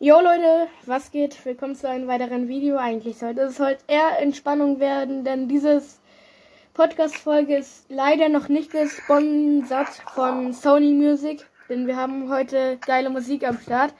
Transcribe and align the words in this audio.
Jo 0.00 0.20
Leute, 0.20 0.68
was 0.86 1.12
geht? 1.12 1.44
Willkommen 1.44 1.76
zu 1.76 1.88
einem 1.88 2.08
weiteren 2.08 2.48
Video. 2.48 2.76
Eigentlich 2.76 3.16
sollte 3.16 3.42
es 3.42 3.60
heute 3.60 3.78
eher 3.86 4.18
Entspannung 4.18 4.80
werden, 4.80 5.22
denn 5.22 5.46
dieses 5.46 6.00
Podcast-Folge 6.74 7.58
ist 7.58 7.86
leider 7.88 8.28
noch 8.28 8.48
nicht 8.48 8.72
gesponsert 8.72 9.88
von 10.12 10.52
Sony 10.52 10.92
Music, 10.92 11.46
denn 11.68 11.86
wir 11.86 11.96
haben 11.96 12.28
heute 12.28 12.76
geile 12.78 13.08
Musik 13.08 13.46
am 13.46 13.56
Start. 13.60 13.94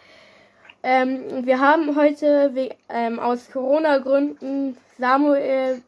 Ähm, 0.82 1.46
wir 1.46 1.60
haben 1.60 1.94
heute 1.94 2.76
ähm, 2.88 3.20
aus 3.20 3.48
Corona-Gründen 3.52 4.76
Samuel. 4.98 5.80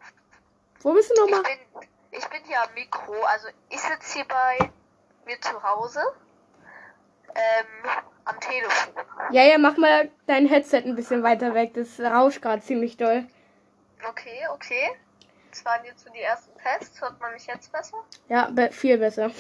Wo 0.83 0.93
bist 0.93 1.11
du 1.11 1.21
nochmal? 1.21 1.41
Ich 1.41 1.81
bin, 1.81 1.89
ich 2.13 2.27
bin 2.29 2.41
hier 2.47 2.63
am 2.63 2.73
Mikro, 2.75 3.13
also 3.25 3.49
ich 3.71 3.81
sitze 3.81 4.19
hier 4.19 4.27
bei 4.29 4.71
mir 5.27 5.41
zu 5.41 5.61
Hause. 5.65 6.01
Ähm, 7.35 7.91
am 8.27 8.39
Telefon. 8.41 8.93
Ja, 9.31 9.43
ja, 9.43 9.59
mach 9.59 9.77
mal 9.77 10.11
dein 10.27 10.47
Headset 10.47 10.83
ein 10.85 10.95
bisschen 10.95 11.23
weiter 11.23 11.55
weg. 11.55 11.73
Das 11.75 11.99
rauscht 11.99 12.43
gerade 12.43 12.63
ziemlich 12.63 12.97
doll. 12.97 13.25
Okay, 14.09 14.47
okay. 14.53 14.91
Das 15.51 15.65
waren 15.65 15.85
jetzt 15.85 16.05
so 16.05 16.11
die 16.13 16.21
ersten 16.21 16.53
Tests. 16.59 17.01
Hört 17.01 17.19
man 17.21 17.33
mich 17.33 17.47
jetzt 17.47 17.73
besser? 17.73 17.97
Ja, 18.29 18.51
be 18.51 18.71
viel 18.71 18.99
besser. 18.99 19.31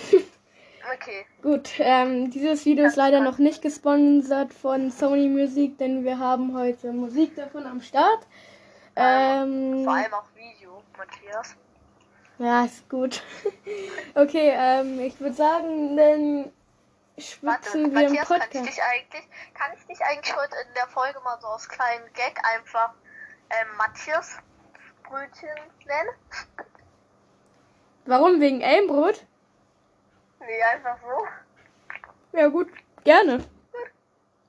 okay. 0.94 1.26
Gut, 1.42 1.70
ähm, 1.78 2.30
dieses 2.30 2.64
Video 2.64 2.86
ist 2.86 2.96
leider 2.96 3.20
noch 3.20 3.38
nicht 3.38 3.60
gesponsert 3.60 4.54
von 4.54 4.90
Sony 4.90 5.28
Music, 5.28 5.76
denn 5.78 6.04
wir 6.04 6.18
haben 6.18 6.56
heute 6.56 6.92
Musik 6.92 7.36
davon 7.36 7.66
am 7.66 7.82
Start. 7.82 8.26
Ähm, 8.94 9.84
Vor 9.84 9.94
allem 9.94 10.14
auch 10.14 10.24
Video, 10.34 10.82
Matthias. 10.96 11.54
Ja, 12.38 12.64
ist 12.64 12.88
gut. 12.88 13.22
okay, 14.14 14.52
ähm, 14.56 15.00
ich 15.00 15.20
würde 15.20 15.34
sagen, 15.34 15.96
dann 15.96 16.52
schwitzen 17.18 17.94
wir 17.94 18.08
im 18.08 18.16
Podcast. 18.16 18.50
Kann 18.52 18.64
ich, 18.64 18.70
dich 18.70 18.82
eigentlich, 18.82 19.28
kann 19.54 19.72
ich 19.76 19.86
dich 19.86 20.04
eigentlich 20.04 20.36
heute 20.36 20.54
in 20.66 20.74
der 20.74 20.86
Folge 20.88 21.20
mal 21.20 21.38
so 21.40 21.48
aus 21.48 21.68
kleinen 21.68 22.12
Gag 22.12 22.38
einfach 22.44 22.92
ähm, 23.50 23.76
Matthias 23.76 24.38
Brötchen 25.04 25.48
nennen? 25.86 26.10
Warum? 28.06 28.40
Wegen 28.40 28.60
Elmbrot? 28.60 29.24
Nee, 30.40 30.62
einfach 30.62 30.98
so. 31.00 32.38
Ja 32.38 32.48
gut, 32.48 32.68
gerne. 33.04 33.44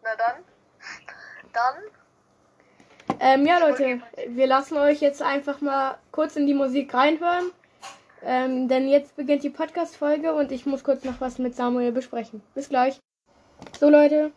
Na 0.03 0.16
dann. 0.16 0.44
Dann. 1.53 1.75
Ähm, 3.20 3.45
ja 3.45 3.58
Leute, 3.58 4.02
wir 4.27 4.47
lassen 4.47 4.77
euch 4.77 5.02
jetzt 5.02 5.22
einfach 5.22 5.61
mal 5.61 5.97
kurz 6.11 6.36
in 6.36 6.45
die 6.45 6.53
Musik 6.53 6.94
reinhören. 6.94 7.52
Ähm, 8.23 8.68
denn 8.68 8.88
jetzt 8.88 9.16
beginnt 9.16 9.44
die 9.44 9.50
Podcast-Folge 9.50 10.34
und 10.34 10.52
ich 10.52 10.66
muss 10.66 10.84
kurz 10.84 11.04
noch 11.04 11.22
was 11.22 11.38
mit 11.38 11.56
Samuel 11.56 11.92
besprechen. 11.92 12.42
Bis 12.56 12.70
gleich. 12.70 13.00
So 13.80 13.90
Leute, 13.90 14.32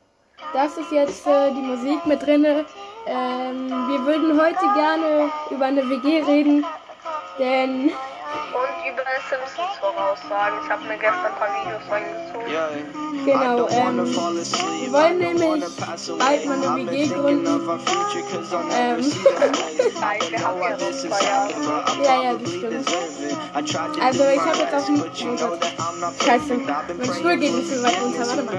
das 0.53 0.77
ist 0.77 0.93
jetzt 0.93 1.27
äh, 1.27 1.51
die 1.51 1.63
Musik 1.63 2.05
mit 2.07 2.23
drinne. 2.23 2.67
Ähm, 3.07 3.69
wir 3.69 4.07
würden 4.07 4.41
heute 4.41 4.65
gerne 4.75 5.31
über 5.51 5.67
eine 5.67 5.89
WG 5.89 6.23
reden, 6.23 6.65
denn 7.39 7.91
und 8.55 8.73
über 8.91 9.05
Simpsons 9.29 9.79
voraussagen. 9.79 10.59
Ich 10.65 10.71
habe 10.71 10.85
mir 10.85 10.99
gestern 10.99 11.27
ein 11.27 11.35
paar 11.35 11.49
Videos 11.55 11.83
reingezogen. 11.91 12.51
Genau, 13.25 13.69
ähm, 13.69 13.97
wir 14.07 14.93
wollen 14.93 15.19
nämlich 15.19 15.65
bald 16.19 16.47
mal 16.47 16.57
eine 16.65 16.91
WG 16.91 17.09
gründen. 17.09 17.47
Ähm, 18.73 18.99
ja, 22.05 22.23
ja, 22.23 22.35
das 22.35 22.51
stimmt. 22.51 22.89
Also 24.01 24.25
ich 24.25 24.41
habe 24.41 24.59
jetzt 24.59 24.75
auf 24.75 24.87
dem... 24.87 25.03
Oh 25.03 26.25
Scheiße, 26.25 26.55
mein 26.57 27.15
Stuhl 27.15 27.37
geht 27.37 27.55
nicht 27.55 27.71
so 27.71 27.83
weit 27.83 28.01
runter, 28.03 28.27
warte 28.27 28.43
mal. 28.43 28.59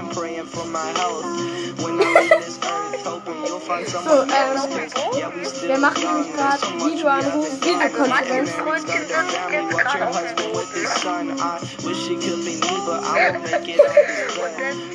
So, 3.72 4.22
ähm, 4.22 4.56
wir 5.62 5.78
machen 5.78 6.02
nämlich 6.02 6.32
gerade 6.34 6.62
Videoanruf, 6.84 7.48
Videokonferenz. 7.62 8.50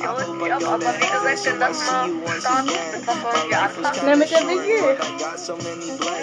Aber 0.08 0.80
wie 0.80 0.98
gesagt, 1.00 1.46
dann 1.46 1.58
lass 1.58 1.78
mal 1.78 2.08
starten. 2.40 2.66
Mit 2.66 3.06
was 3.06 3.16
wollen 3.22 3.50
wir 3.50 3.62
anfangen? 3.62 4.00
Na, 4.04 4.16
mit 4.16 4.30
der 4.30 4.40
WG. 4.40 4.68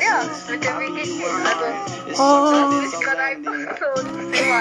Ja, 0.01 0.23
mit 0.49 0.63
der 0.63 0.79
WG. 0.79 0.99
Also, 2.07 2.23
oh. 2.23 2.81
das 2.81 2.93
ist 2.93 3.01
gerade 3.01 3.21
einfach 3.21 3.53
so 3.79 3.87
ein 4.01 4.31
Thema. 4.31 4.59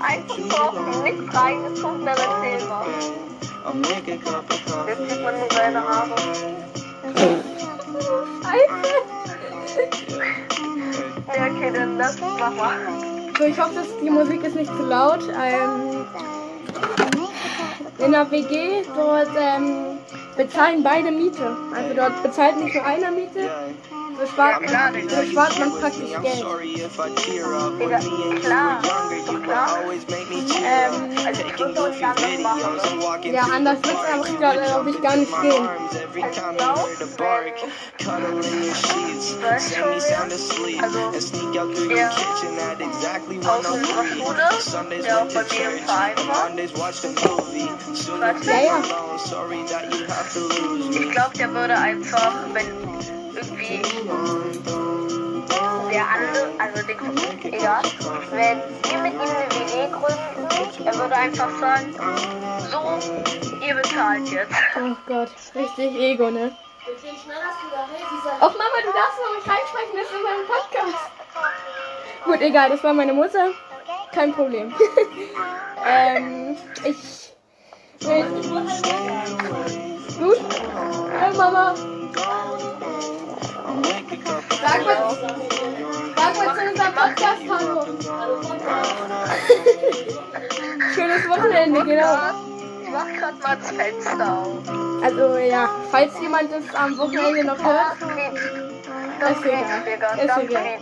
Einfach 0.00 0.38
so 0.50 0.56
auf 0.56 1.02
nichts 1.02 1.34
reingezogen, 1.34 2.06
dann 2.06 2.18
erzähl 2.18 2.68
mal. 2.68 2.86
Jetzt 4.86 5.10
sieht 5.10 5.22
man 5.22 5.38
nur 5.38 5.48
seine 5.52 5.80
Haare. 5.80 6.14
ja, 11.36 11.46
okay, 11.46 11.70
dann 11.74 11.98
lass 11.98 12.20
mach 12.20 12.54
mal. 12.54 12.76
So, 13.38 13.44
ich 13.44 13.58
hoffe, 13.58 13.74
dass 13.74 13.86
die 14.02 14.10
Musik 14.10 14.44
ist 14.44 14.56
nicht 14.56 14.74
zu 14.76 14.82
laut. 14.82 15.22
Ähm, 15.28 16.06
in 17.98 18.12
der 18.12 18.30
WG, 18.30 18.82
dort 18.94 19.28
ähm, 19.38 19.89
bezahlen 20.44 20.82
beide 20.82 21.10
Miete. 21.10 21.56
Also 21.74 21.94
dort 21.94 22.22
bezahlt 22.22 22.56
nicht 22.62 22.74
nur 22.74 22.84
einer 22.84 23.10
Miete, 23.10 23.50
so 24.18 24.26
spart, 24.26 24.62
so 25.08 25.22
spart 25.30 25.58
man 25.58 25.72
praktisch 25.80 26.10
Geld. 26.22 26.44
Digga, 27.78 27.98
klar, 28.40 28.82
doch 29.26 29.42
klar. 29.42 29.78
Ähm, 30.62 31.16
also 31.26 31.42
ich 31.46 31.58
würde 31.58 31.82
uns 31.82 32.02
anders 32.02 32.42
machen. 32.42 33.32
Ja, 33.32 33.42
anders 33.54 33.78
wird 33.82 33.94
es 33.94 34.12
einfach, 34.12 34.38
glaube 34.38 34.90
ich, 34.90 35.02
gar 35.02 35.16
nicht 35.16 35.42
gehen. 35.42 35.68
Also 40.82 41.00
also 41.00 41.00
der 41.90 43.50
aus 43.52 43.68
unserer 43.70 44.04
Schule, 44.04 44.44
der 45.02 45.22
auch 45.22 45.26
bei 45.26 45.42
mir 45.42 45.70
im 45.70 45.78
Verein 45.84 46.16
war, 46.28 46.50
ja, 48.46 48.60
ja. 48.60 48.82
Ich 50.34 51.10
glaube, 51.10 51.36
der 51.36 51.52
würde 51.52 51.76
einfach, 51.76 52.32
wenn 52.52 52.66
irgendwie 53.34 53.82
der 55.90 56.06
andere, 56.08 56.50
also 56.58 56.86
den, 56.86 57.52
egal, 57.52 57.82
wenn 58.30 58.62
wir 58.84 58.98
mit 59.02 59.12
ihm 59.14 59.20
eine 59.20 59.48
WG 59.50 59.90
gründen, 59.90 60.86
er 60.86 60.94
würde 60.94 61.16
einfach 61.16 61.50
sagen, 61.58 61.94
so, 62.70 62.98
ihr 63.66 63.74
bezahlt 63.74 64.28
jetzt. 64.28 64.54
Oh 64.76 64.94
Gott, 65.06 65.30
richtig 65.54 65.96
Ego, 65.96 66.30
ne? 66.30 66.56
Och 68.40 68.52
Mama, 68.52 68.78
du 68.84 68.92
darfst 68.92 69.18
noch 69.20 69.34
nicht 69.36 69.48
reinsprechen, 69.48 69.94
das 69.94 70.06
ist 70.06 70.14
in 70.14 70.22
meinem 70.22 70.46
Podcast. 70.46 71.10
Gut, 72.24 72.40
egal, 72.40 72.70
das 72.70 72.84
war 72.84 72.92
meine 72.92 73.12
Mutter. 73.12 73.50
Kein 74.12 74.32
Problem. 74.32 74.72
ähm, 75.86 76.56
ich. 76.84 77.32
Will, 78.00 78.24
gut? 80.20 80.38
Hey 81.18 81.32
Mama. 81.36 81.74
Sag 84.62 84.84
mal, 84.84 85.16
sag 86.16 86.36
mal 86.36 86.54
zu 86.54 86.60
unserem 86.70 86.94
Podcast 86.94 87.42
Hallo. 87.48 87.80
Schönes 90.94 91.28
Wochenende, 91.28 91.84
genau. 91.84 92.14
Ich 92.82 92.90
mach 92.90 93.06
grad 93.18 93.42
mal 93.42 93.56
das 93.56 93.70
Fenster 93.70 94.38
auf. 94.38 94.58
Also 95.02 95.38
ja, 95.38 95.70
falls 95.90 96.20
jemand 96.20 96.52
das 96.52 96.74
am 96.74 96.98
Wochenende 96.98 97.44
noch 97.44 97.58
hört, 97.62 97.96
Das 99.20 99.30
ist 99.30 99.44
egal. 99.46 99.62
Ist 100.18 100.28
Das 100.28 100.38
egal. 100.38 100.78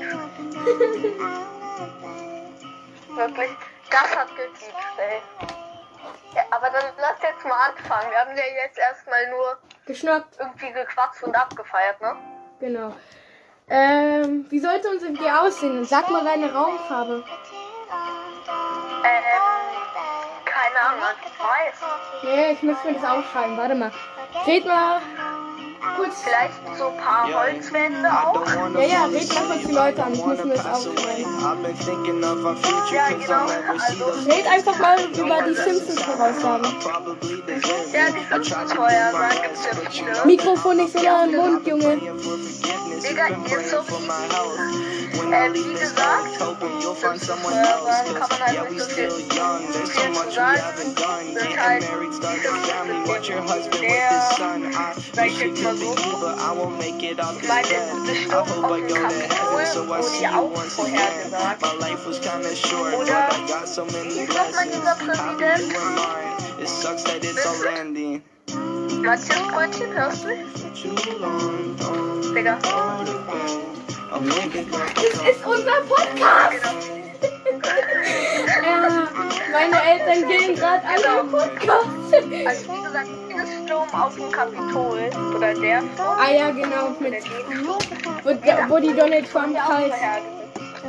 Wirklich, 3.14 3.50
das 3.90 4.16
hat 4.16 4.28
gequietscht, 4.36 4.98
ey. 4.98 5.20
Ja, 6.34 6.42
aber 6.50 6.70
dann 6.70 6.84
lass 6.98 7.22
jetzt 7.22 7.44
mal 7.44 7.70
anfangen. 7.70 8.10
Wir 8.10 8.18
haben 8.18 8.36
ja 8.36 8.44
jetzt 8.64 8.78
erstmal 8.78 9.28
nur 9.30 9.58
Geschnackt. 9.86 10.36
irgendwie 10.38 10.72
gequatscht 10.72 11.22
und 11.22 11.34
abgefeiert, 11.34 12.00
ne? 12.00 12.16
Genau. 12.60 12.94
Ähm, 13.70 14.46
wie 14.48 14.58
sollte 14.60 14.88
unser 14.88 15.08
WG 15.08 15.30
aussehen? 15.30 15.84
Sag 15.84 16.08
mal 16.10 16.24
deine 16.24 16.52
Raumfarbe. 16.52 17.22
Ähm, 19.04 19.22
keine 20.44 20.80
Ahnung, 20.80 21.02
ich 21.24 21.38
weiß. 21.38 21.82
Ja, 22.22 22.50
ich 22.50 22.62
muss 22.62 22.82
mir 22.84 22.94
das 22.94 23.04
aufschreiben. 23.04 23.56
Warte 23.56 23.74
mal. 23.74 23.92
Red 24.46 24.66
mal 24.66 25.00
kurz. 25.98 26.22
Vielleicht 26.22 26.78
so 26.78 26.88
ein 26.88 26.96
paar 26.96 27.26
Holzwände 27.32 28.08
auch. 28.08 28.46
Ja, 28.74 28.82
ja, 28.82 29.04
red 29.06 29.28
kurz 29.28 29.62
die 29.66 29.72
Leute 29.72 30.04
an. 30.04 30.12
Ich 30.14 30.24
muss 30.24 30.44
mir 30.44 30.54
das 30.54 30.66
aufschreiben. 30.66 31.24
Ja, 32.92 33.08
genau. 33.08 33.46
Also, 33.68 34.04
Red 34.30 34.46
einfach 34.46 34.78
mal 34.78 34.98
über 35.04 35.42
die 35.42 35.54
Simpsons 35.54 36.02
voraussagen. 36.02 36.66
ja, 37.92 38.10
die 38.10 38.24
Simpsons-Vorhersagen 38.32 39.42
gibt's 39.42 39.64
ja 39.64 39.90
viele. 39.90 40.26
Mikrofon 40.26 40.76
nicht 40.76 40.92
so 40.92 41.02
nah 41.02 41.22
am 41.22 41.32
Mund, 41.32 41.66
Junge. 41.66 41.96
Digga, 43.02 43.26
hier 43.46 43.58
ist 43.58 43.70
so 43.70 43.82
viel. 45.20 45.32
Äh, 45.32 45.54
wie 45.54 45.72
gesagt, 45.72 46.38
Simpsons-Vorhersagen 47.00 48.14
kann 48.14 48.28
man 48.30 48.40
halt 48.40 48.70
nicht 48.70 48.82
so 48.82 48.88
viel, 48.90 49.10
viel 49.10 49.28
zu 49.28 50.30
sagen. 50.30 50.58
Sind 51.34 51.60
halt, 51.60 51.82
die 51.82 52.12
Simpsons 52.12 53.64
sind 53.64 53.82
der 53.82 54.22
sag 55.14 55.26
ich 55.26 55.38
jetzt 55.38 55.62
mal 55.62 55.76
so. 55.76 55.94
Ich 57.40 57.48
meine, 57.48 57.68
es 57.68 57.92
ist 57.92 58.06
bestimmt 58.06 58.34
auf 58.34 58.52
dem 58.52 58.62
Kapitol, 58.62 59.88
wurde 59.88 60.22
ja 60.22 60.30
auch 60.38 60.52
vorhergesagt. 60.64 61.62
Oder, 62.96 63.28
wie 64.02 64.20
ist 64.20 64.28
nochmal 64.28 64.68
dieser 64.68 64.94
Präsident? 64.96 65.74
Matthias 69.02 69.42
Brötchen, 69.52 69.92
hörst 69.94 70.24
du? 70.24 70.28
Digga. 72.34 72.58
Das 74.10 74.22
ist 75.30 75.46
unser 75.46 75.80
Podcast! 75.88 76.90
Genau. 77.44 77.68
Ja, 78.68 79.08
meine 79.52 79.82
Eltern 79.82 80.28
gehen 80.28 80.54
gerade 80.54 80.82
alle 80.86 81.20
im 81.20 81.30
Podcast. 81.30 81.86
Also 82.46 82.72
wie 82.72 82.82
gesagt, 82.82 83.08
dieses 83.30 83.64
Sturm 83.64 83.88
auf 83.92 84.14
dem 84.14 84.30
Kapitol, 84.30 85.10
oder 85.34 85.54
der 85.54 85.78
Sturm, 85.80 86.18
Ah 86.18 86.30
ja, 86.30 86.50
genau, 86.50 86.90
mit, 87.00 87.12
den 87.14 87.22
Sturm, 87.22 87.78
wo, 88.24 88.74
wo 88.74 88.78
die 88.78 88.92
Donald 88.92 89.30
Trump 89.30 89.54
ja 89.54 89.66
halt, 89.68 89.92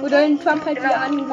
wo 0.02 0.08
Donald 0.08 0.44
Trump 0.44 0.66
halt 0.66 0.78
Genau. 0.78 0.90
hier 0.90 1.02
ange... 1.02 1.24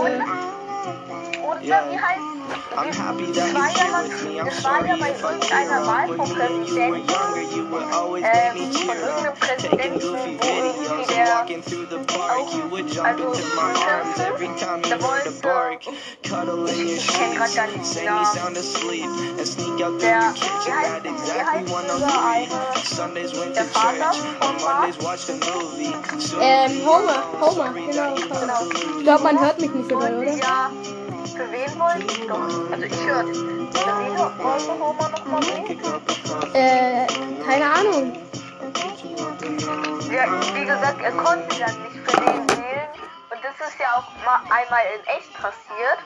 Oder 1.42 1.84
wie 1.90 1.98
heißt 1.98 2.35
I'm 2.76 2.92
happy 2.92 3.32
that 3.32 3.36
Das 3.36 3.54
war 3.54 3.66
he's 3.68 3.78
ja, 3.78 3.84
here 3.84 3.92
was, 3.92 4.08
with 4.08 4.24
me. 4.24 4.40
I'm 4.40 4.44
das 4.46 4.64
war 4.64 4.72
sorry 4.76 4.88
ja 4.88 4.96
bei 4.96 5.10
if 5.10 5.16
I 5.16 5.26
irgendeiner 5.26 5.68
tear 5.68 5.86
Wahl 5.86 6.10
up. 6.10 6.16
vom 6.16 6.36
When 6.36 6.64
you 6.66 6.76
were 6.76 7.00
Präsidenten, 7.00 7.08
younger, 7.08 7.44
you 7.56 7.64
would 7.70 7.92
always 7.92 8.24
ähm, 8.24 8.32
make 8.36 8.54
me 8.54 8.64
von 8.66 8.72
cheer 8.76 8.94
irgendeinem 8.96 9.26
up. 9.26 9.40
Taking 9.40 9.70
Präsidenten, 9.70 10.00
goofy 10.00 10.38
wo 10.40 10.46
irgendwie 10.46 10.84
videos, 10.86 11.06
der 11.06 11.26
walking 11.36 11.62
through 11.62 11.86
the 11.88 11.98
park. 12.12 12.52
You 12.52 12.64
would 12.70 12.86
jump 12.92 13.06
also 13.06 13.32
into 13.32 13.46
my 13.56 13.72
arms 13.72 14.20
every 14.20 14.48
time 14.60 14.80
you 14.84 14.90
der 14.90 14.98
heard 15.00 15.26
a 15.26 15.30
wollte- 15.30 15.42
bark. 15.42 15.80
Cuddle 16.22 16.68
in 16.68 16.88
your 16.88 16.96
ich 16.96 17.06
kenn 17.08 17.34
grad 17.36 17.54
gar 17.54 17.66
nicht 17.66 17.76
sheets, 17.76 17.94
den 17.94 17.96
say 17.96 18.04
you 18.04 18.10
Namen. 18.10 18.36
sound 18.36 18.56
asleep, 18.58 19.08
and 19.38 19.46
sneak 19.46 19.80
out 19.80 19.96
through 19.96 20.00
Der- 20.00 20.20
your 20.20 20.34
wie 20.34 20.40
kitchen 20.40 20.74
heißt- 20.76 20.96
at 20.96 21.04
wie 21.04 21.08
exactly 21.08 21.64
heißt 21.64 21.72
103. 21.72 21.96
dieser 21.96 22.22
eine- 22.26 22.84
Sundays 22.84 23.32
went 23.40 23.56
der 23.56 23.62
to 23.64 23.68
Vater 23.72 23.96
church, 23.96 24.18
von 24.20 24.48
on 24.48 24.54
Mondays 24.60 24.98
watched 25.00 25.28
a 25.30 25.36
movie. 25.48 25.94
Soon 26.20 26.40
Ähm, 26.42 26.72
be 26.76 26.84
Homer, 26.84 27.00
alone, 27.00 27.40
Homer, 27.40 27.52
sorry 27.72 27.86
genau. 27.86 27.96
that 27.96 28.18
you 28.18 28.28
Homer. 28.28 28.52
have 28.52 28.68
to 28.68 28.76
Ich 28.76 28.84
lose. 28.84 29.02
glaube, 29.04 29.22
man 29.24 29.40
hört 29.40 29.60
mich 29.60 29.70
nicht 29.72 29.88
so 29.88 29.98
doll, 30.00 30.16
wollte 30.16 30.32
oder? 30.36 30.70
Für 31.36 31.52
wen 31.52 31.78
wollte 31.78 32.26
Doch, 32.26 32.72
also 32.72 32.84
ich 32.84 33.06
höre. 33.06 33.24
Für 33.24 33.92
wen 33.98 34.80
Homer 34.80 35.08
nochmal 35.10 35.42
wählen? 35.42 35.80
Äh, 36.54 37.06
keine 37.44 37.70
Ahnung. 37.70 38.12
Ja, 40.10 40.24
wie 40.54 40.64
gesagt, 40.64 41.02
er 41.02 41.12
konnte 41.12 41.58
dann 41.58 41.82
nicht 41.82 41.96
für 42.04 42.16
den 42.16 42.48
wählen. 42.50 42.88
Und 43.30 43.40
das 43.44 43.68
ist 43.68 43.78
ja 43.78 43.96
auch 43.96 44.08
mal 44.24 44.40
einmal 44.48 44.82
in 44.96 45.06
echt 45.06 45.32
passiert. 45.34 46.00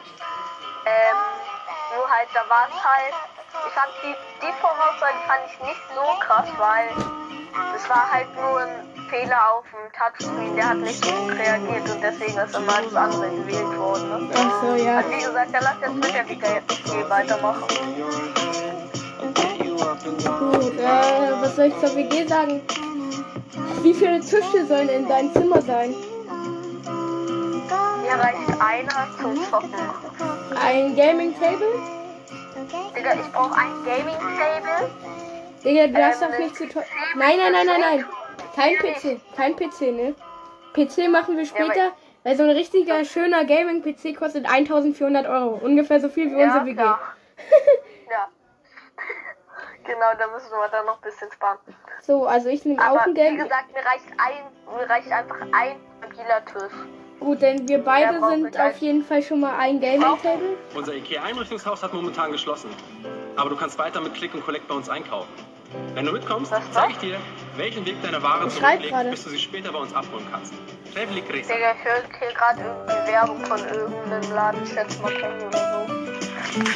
Ähm, 0.85 1.17
nur 1.95 2.09
halt, 2.11 2.29
da 2.35 2.43
war 2.49 2.69
es 2.69 2.85
halt. 2.85 3.15
Ich 3.67 3.73
fand 3.75 3.91
die, 4.03 4.15
die 4.43 4.53
Voraussage 4.61 5.19
fand 5.27 5.41
ich 5.47 5.61
nicht 5.61 5.81
so 5.95 6.03
krass, 6.21 6.49
weil 6.59 6.89
es 7.77 7.89
war 7.89 8.11
halt 8.11 8.35
nur 8.37 8.61
ein 8.61 8.90
Fehler 9.11 9.39
auf 9.53 9.65
dem 9.73 9.93
Touchscreen, 9.93 10.55
der 10.57 10.69
hat 10.71 10.77
nicht 10.79 11.05
reagiert 11.05 11.91
und 11.91 12.01
deswegen 12.01 12.39
ist 12.39 12.57
immer 12.57 12.81
das 12.83 12.95
andere 12.95 13.29
gewählt 13.31 13.77
worden. 13.77 14.09
Ne? 14.09 14.31
Ach 14.35 14.63
so, 14.63 14.75
ja. 14.77 14.99
Also 14.99 15.11
wie 15.11 15.17
gesagt, 15.19 15.53
dann 15.53 15.63
lass 15.65 15.77
jetzt 15.81 15.95
mit 15.95 16.15
der 16.15 16.29
WG 16.29 17.09
weitermachen. 17.11 17.65
Gut, 20.39 20.79
äh, 20.79 21.43
was 21.43 21.57
soll 21.57 21.67
ich 21.67 21.79
zur 21.81 21.97
WG 21.97 22.27
sagen? 22.27 22.63
Wie 23.83 23.95
viele 23.95 24.21
Tische 24.21 24.65
sollen 24.67 24.89
in 24.89 25.09
deinem 25.09 25.33
Zimmer 25.33 25.61
sein? 25.63 25.95
Mir 28.03 28.13
reicht 28.13 28.61
einer 28.61 29.09
zum 29.21 29.37
Zocken. 29.51 29.75
Ein 30.63 30.95
Gaming 30.97 31.35
Table? 31.41 31.81
Digga, 32.95 33.15
ich 33.15 33.33
brauche 33.33 33.57
ein 33.57 33.73
Gaming-Table. 33.85 34.91
Digga, 35.65 35.87
du 35.87 35.93
darfst 35.95 36.23
Ähm, 36.23 36.29
doch 36.31 36.39
nicht 36.39 36.57
zu 36.57 36.69
teuer. 36.69 36.85
Nein, 37.17 37.37
nein, 37.39 37.53
nein, 37.53 37.67
nein, 37.67 37.81
nein. 37.81 38.05
Kein 38.55 38.77
PC. 38.77 39.21
Kein 39.37 39.57
PC, 39.57 39.81
ne? 39.93 40.15
PC 40.75 41.09
machen 41.11 41.37
wir 41.37 41.47
später, 41.47 41.93
weil 42.23 42.37
so 42.37 42.43
ein 42.43 42.51
richtiger, 42.51 43.05
schöner 43.05 43.45
Gaming-PC 43.45 44.17
kostet 44.17 44.47
1400 44.47 45.27
Euro. 45.27 45.61
Ungefähr 45.63 46.01
so 46.01 46.09
viel 46.09 46.31
wie 46.31 46.43
unsere 46.43 46.65
WG. 46.65 46.75
klar. 46.75 47.01
ja. 48.11 48.29
genau, 49.85 50.07
da 50.19 50.27
müssen 50.29 50.51
wir 50.51 50.69
dann 50.71 50.87
noch 50.87 50.97
ein 50.97 51.03
bisschen 51.03 51.31
sparen. 51.33 51.59
So, 52.03 52.27
also 52.27 52.49
ich 52.49 52.65
nehme 52.65 52.81
auch 52.81 52.99
ein 52.99 53.15
wie 53.15 53.21
Gaming. 53.21 53.39
gesagt, 53.39 53.73
mir 53.73 53.85
reicht 53.85 54.07
ein, 54.19 54.77
mir 54.77 54.89
reicht 54.89 55.11
einfach 55.11 55.41
ein 55.53 55.77
stabiler 55.99 56.45
Tisch. 56.45 56.79
Gut, 57.21 57.43
denn 57.43 57.69
wir 57.69 57.85
beide 57.85 58.19
braucht 58.19 58.33
sind 58.33 58.59
auf 58.59 58.77
jeden 58.79 59.05
Fall 59.05 59.23
schon 59.23 59.41
mal 59.41 59.57
ein 59.59 59.79
Gaming-Table. 59.81 60.57
Unser 60.75 60.95
IKEA-Einrichtungshaus 60.95 61.83
hat 61.83 61.93
momentan 61.93 62.33
geschlossen. 62.33 62.71
Aber 63.37 63.51
du 63.51 63.57
kannst 63.57 63.79
weiter 63.79 64.01
mit 64.01 64.15
Click 64.15 64.33
und 64.35 64.43
Collect 64.43 64.67
bei 64.69 64.75
uns 64.75 64.89
einkaufen. 64.89 65.29
Wenn 65.95 66.05
du 66.05 66.13
mitkommst, 66.13 66.51
Was 66.51 66.63
zeige 66.73 66.93
ich 66.93 66.99
dir, 66.99 67.19
welchen 67.57 67.85
Weg 67.87 68.03
deine 68.03 68.23
Ware 68.23 68.49
zurücklegt, 68.49 69.11
bis 69.11 69.25
du 69.25 69.31
sie 69.31 69.39
später 69.39 69.73
bei 69.73 69.79
uns 69.79 69.95
abholen 69.95 70.27
kannst. 70.31 70.53
Schnell. 70.93 71.07
Digga, 71.07 71.23
ich 71.33 71.49
höre 71.85 72.03
hier 72.19 72.33
gerade 72.35 72.61
irgendwie 72.63 73.13
Werbung 73.13 73.41
von 73.45 73.61
irgendeinem 73.61 74.33
Laden, 74.33 74.63
ich 74.65 74.71
schätze 74.71 75.01
mal 75.03 75.13
Penny 75.13 75.45
oder 75.45 75.87
so. 75.87 75.93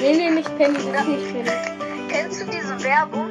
Nee, 0.00 0.12
nee, 0.16 0.30
nicht 0.30 0.56
Penny, 0.56 0.78
das 0.92 1.02
ist 1.02 1.08
nicht 1.08 1.32
Penny. 1.32 1.50
Kennst 2.08 2.40
du 2.40 2.46
diese 2.46 2.82
Werbung 2.84 3.30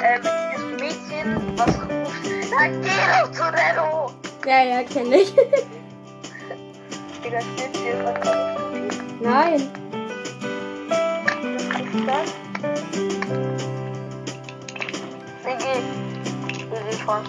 äh, 0.00 0.18
mit 0.18 0.32
diesem 0.52 0.76
Mädchen, 0.76 1.58
was 1.58 1.68
ruft, 1.68 2.24
na 2.50 2.68
geh 2.68 2.88
doch 3.20 3.30
zu 3.32 3.42
Renno! 3.42 4.12
Ja, 4.46 4.62
ja, 4.62 4.82
kenne 4.82 5.16
ich. 5.16 5.34
Digga, 7.24 7.40
steht 7.40 7.76
hier 7.76 7.96
gerade. 7.96 8.56
Nein. 9.20 9.70
Was 10.88 11.80
ist 11.94 12.08
das? 12.08 12.43
WG 15.74 17.04
voll. 17.04 17.22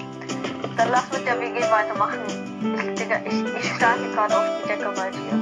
Dann 0.78 0.90
lass 0.92 1.12
mit 1.12 1.26
der 1.26 1.40
WG 1.40 1.62
weitermachen. 1.72 2.20
Ich, 2.62 2.96
Digga, 2.96 3.18
ich, 3.26 3.34
ich 3.34 3.80
hier 4.00 4.12
gerade 4.14 4.38
auf 4.38 4.46
die 4.62 4.68
Decke 4.68 4.94
bei 4.96 5.10
dir. 5.12 5.36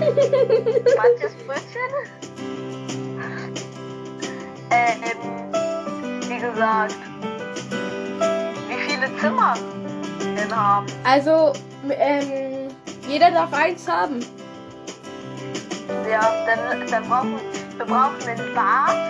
Manches 0.96 1.34
Brötchen? 1.46 1.90
Ähm, 4.70 5.00
wie 6.28 6.38
gesagt. 6.38 6.96
Wie 8.68 8.78
viele 8.88 9.16
Zimmer 9.18 9.54
denn 10.36 10.56
haben? 10.56 10.86
Also, 11.04 11.52
ähm, 11.90 12.68
jeder 13.08 13.30
darf 13.30 13.52
eins 13.52 13.88
haben. 13.88 14.20
Ja, 16.08 16.32
dann, 16.46 16.86
dann 16.88 17.08
brauchen 17.08 17.40
wir 17.76 17.86
brauchen 17.86 18.28
ein 18.28 18.54
Bad, 18.54 19.09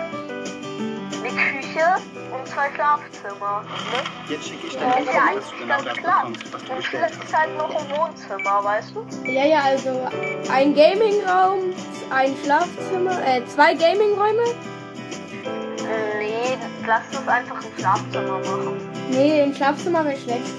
Küche 1.80 1.96
und 2.32 2.46
zwei 2.46 2.70
Schlafzimmer. 2.74 3.62
Ne? 3.62 4.02
Jetzt 4.28 4.48
schicke 4.48 4.66
ich 4.66 4.74
Ja, 4.74 4.92
Ist 4.92 5.06
ja 5.06 5.12
dass 5.12 5.22
eigentlich 5.22 5.58
genau 5.58 5.74
ganz 5.74 5.84
das 5.84 5.96
klar. 5.96 6.26
Und 6.26 6.84
vielleicht 6.84 7.24
ist 7.24 7.36
halt 7.36 7.56
noch 7.56 7.70
ein 7.70 7.90
Wohnzimmer, 7.90 8.64
weißt 8.64 8.92
du? 8.94 9.06
Ja, 9.28 9.44
ja, 9.44 9.60
also 9.62 10.08
ein 10.52 10.74
Gaming-Raum, 10.74 11.74
ein 12.10 12.34
Schlafzimmer, 12.44 13.26
äh, 13.26 13.44
zwei 13.46 13.74
Gaming-Räume. 13.74 14.42
Nee, 16.18 16.58
lass 16.86 17.18
uns 17.18 17.28
einfach 17.28 17.56
ein 17.56 17.72
Schlafzimmer 17.78 18.38
machen. 18.38 18.90
Nee, 19.10 19.42
ein 19.42 19.54
Schlafzimmer 19.54 20.04
wäre 20.04 20.16
schlecht. 20.18 20.50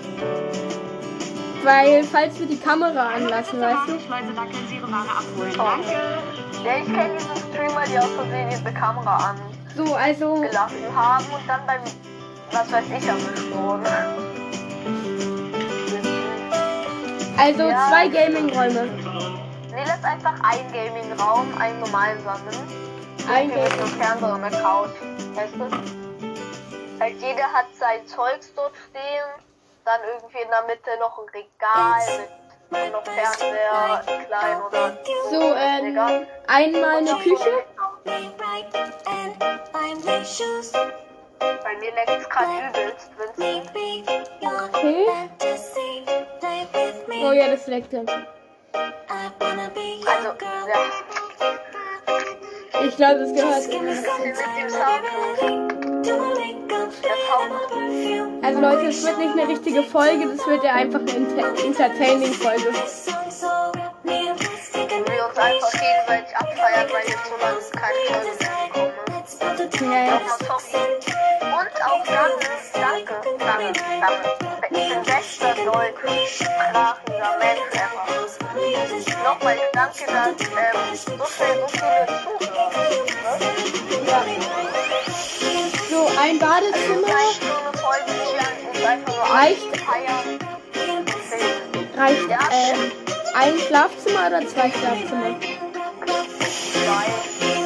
Weil, 1.64 2.04
falls 2.04 2.40
wir 2.40 2.48
die 2.48 2.60
Kamera 2.60 3.10
anlassen, 3.10 3.62
weißt 3.62 3.88
du? 3.88 4.00
Schleuse, 4.00 4.34
da 4.36 4.42
können 4.42 4.68
Sie 4.68 4.76
Ihre 4.78 4.92
Ware 4.92 5.10
abholen. 5.10 5.54
Toll. 5.54 5.66
Danke. 5.66 5.92
Ja, 6.66 6.78
ich 6.78 6.86
kenne 6.86 7.18
diesen 7.18 7.54
Streamer, 7.54 7.84
die 7.86 8.00
aus 8.00 8.10
Versehen 8.16 8.50
diese 8.50 8.74
Kamera 8.74 9.36
So, 9.76 9.96
also, 9.96 10.36
angelassen 10.36 10.96
haben 10.96 11.26
und 11.34 11.48
dann 11.48 11.66
beim, 11.66 11.82
was 12.52 12.72
weiß 12.72 12.86
ich, 12.98 13.54
wurden. 13.54 13.86
also 17.38 17.64
Ja. 17.64 17.88
zwei 17.90 18.08
Gaming-Räume. 18.08 18.84
Nee, 19.74 19.84
lass 19.86 20.04
einfach 20.04 20.34
einen 20.44 20.72
Gaming-Raum, 20.74 21.58
einen 21.58 21.84
gemeinsamen. 21.84 22.48
Ein 23.30 23.50
Irgendwie 23.50 23.62
mit 23.62 23.70
Gaming. 23.70 23.82
einem 23.94 24.02
Fernseher 24.02 24.34
und 24.36 24.44
einer 24.44 24.58
Couch. 24.62 24.90
Weißt 25.36 25.54
du? 25.56 27.00
Halt 27.00 27.22
jeder 27.22 27.44
hat 27.52 27.66
sein 27.80 28.06
Zeugs 28.06 28.54
dort 28.56 28.74
stehen. 28.90 29.46
Dann 29.86 30.00
irgendwie 30.14 30.38
in 30.44 30.50
der 30.50 30.64
Mitte 30.68 30.92
noch 31.00 31.18
ein 31.18 31.30
Regal 31.30 32.20
mit 32.20 32.30
noch 32.72 33.04
Fernseher, 33.04 34.02
klein 34.28 34.62
oder 34.62 34.98
So, 35.30 35.54
ähm, 35.56 36.26
einmal 36.48 36.98
eine 36.98 37.16
Küche. 37.18 37.66
Bei 41.40 41.76
mir 41.80 41.92
leckt 41.94 42.10
es 42.20 42.30
gerade 42.30 42.70
übelst, 42.70 43.12
Vincent. 43.18 43.72
Okay. 44.74 45.06
Oh 47.24 47.32
ja, 47.32 47.50
das 47.50 47.68
leckt 47.68 47.94
dann. 47.94 48.08
Also, 48.08 48.24
ja. 50.68 50.80
Ich 52.86 52.96
glaube, 52.96 53.20
das 53.20 53.34
gehört. 53.34 53.68
Was 55.72 55.81
Also 58.42 58.60
Leute, 58.60 58.88
es 58.88 59.06
wird 59.06 59.18
nicht 59.20 59.32
eine 59.34 59.48
richtige 59.48 59.84
Folge, 59.84 60.36
das 60.36 60.48
wird 60.48 60.64
ja 60.64 60.74
einfach 60.74 61.00
eine 61.00 61.12
Inter 61.12 61.64
entertaining 61.64 62.34
Folge. 62.34 62.74
Wir 64.04 65.28
uns 65.28 65.38
einfach 65.38 65.72
gegenseitig 65.72 66.36
abfeiern, 66.36 66.90
weil 66.92 67.08
jetzt 67.08 67.26
so 67.28 67.36
lange 67.40 67.62
keine 67.72 68.00
Folge 68.08 68.34
gekommen 68.72 68.94
ist. 69.24 69.42
Ja. 69.82 70.20
Und 71.60 71.74
auch 71.86 72.06
dann, 72.08 72.32
Dann, 73.40 73.62
ich 74.72 74.90
bin 74.90 75.04
bester 75.04 75.54
deutschsprachiger 75.54 77.32
Mensch 77.40 77.74
ever. 77.74 78.06
Nochmal 79.24 79.58
danke, 79.74 80.06
dass 80.08 80.48
ähm, 80.50 80.96
so, 80.96 81.26
viel, 81.26 81.56
so 81.56 81.68
viele 81.68 82.08
Zuhörer 82.24 82.84
ne? 83.24 83.46
Ja. 84.08 84.51
Badezimmer 86.42 87.08
Reicht- 89.32 89.62
reicht 91.96 92.30
äh, 92.30 92.74
ein 93.36 93.60
Schlafzimmer 93.60 94.28
oder 94.28 94.48
zwei 94.48 94.72
Schlafzimmer? 94.72 95.36
Zwei. 96.74 97.61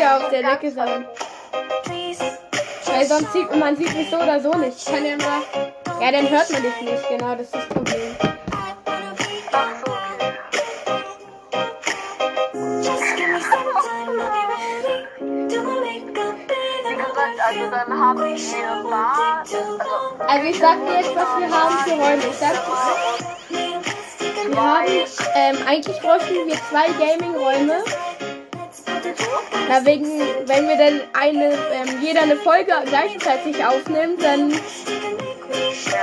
Ja 0.00 0.16
auf 0.16 0.30
der 0.30 0.42
Decke 0.42 0.70
sein. 0.70 1.06
Weil 2.86 3.06
sonst 3.06 3.32
sieht 3.32 3.54
man 3.56 3.76
sieht 3.76 3.94
mich 3.94 4.10
so 4.10 4.16
oder 4.16 4.40
so 4.40 4.52
nicht. 4.54 4.78
Ich 4.78 4.86
kann 4.86 5.04
ja 5.04 5.16
mal. 5.16 5.42
Ja, 6.00 6.12
dann 6.12 6.28
hört 6.28 6.50
man 6.50 6.62
dich 6.62 6.80
nicht, 6.80 7.08
genau, 7.08 7.34
das 7.34 7.42
ist 7.42 7.54
das 7.54 7.68
Problem. 7.68 8.16
Also. 9.52 9.90
Also, 17.42 17.70
Also 20.26 20.46
ich 20.46 20.58
sag 20.58 20.86
dir 20.86 20.94
jetzt, 20.94 21.14
was 21.16 21.38
wir 21.38 21.50
haben 21.50 21.78
für 21.84 21.90
Räume. 21.92 22.22
Ich 22.30 22.36
sag 22.38 22.52
dir, 23.48 24.50
wir 24.50 24.60
haben, 24.62 24.86
ähm, 25.34 25.58
eigentlich 25.66 26.00
bräuchten 26.00 26.46
wir 26.46 26.54
zwei 26.70 26.86
Gaming-Räume. 26.98 27.82
Na, 29.68 29.84
wegen, 29.84 30.06
wenn 30.46 30.68
wir 30.68 30.76
dann 30.76 31.00
eine, 31.12 31.52
ähm, 31.72 32.00
jeder 32.02 32.22
eine 32.22 32.36
Folge 32.36 32.72
gleichzeitig 32.86 33.64
aufnimmt, 33.64 34.22
dann, 34.22 34.50
Ja, 34.50 34.58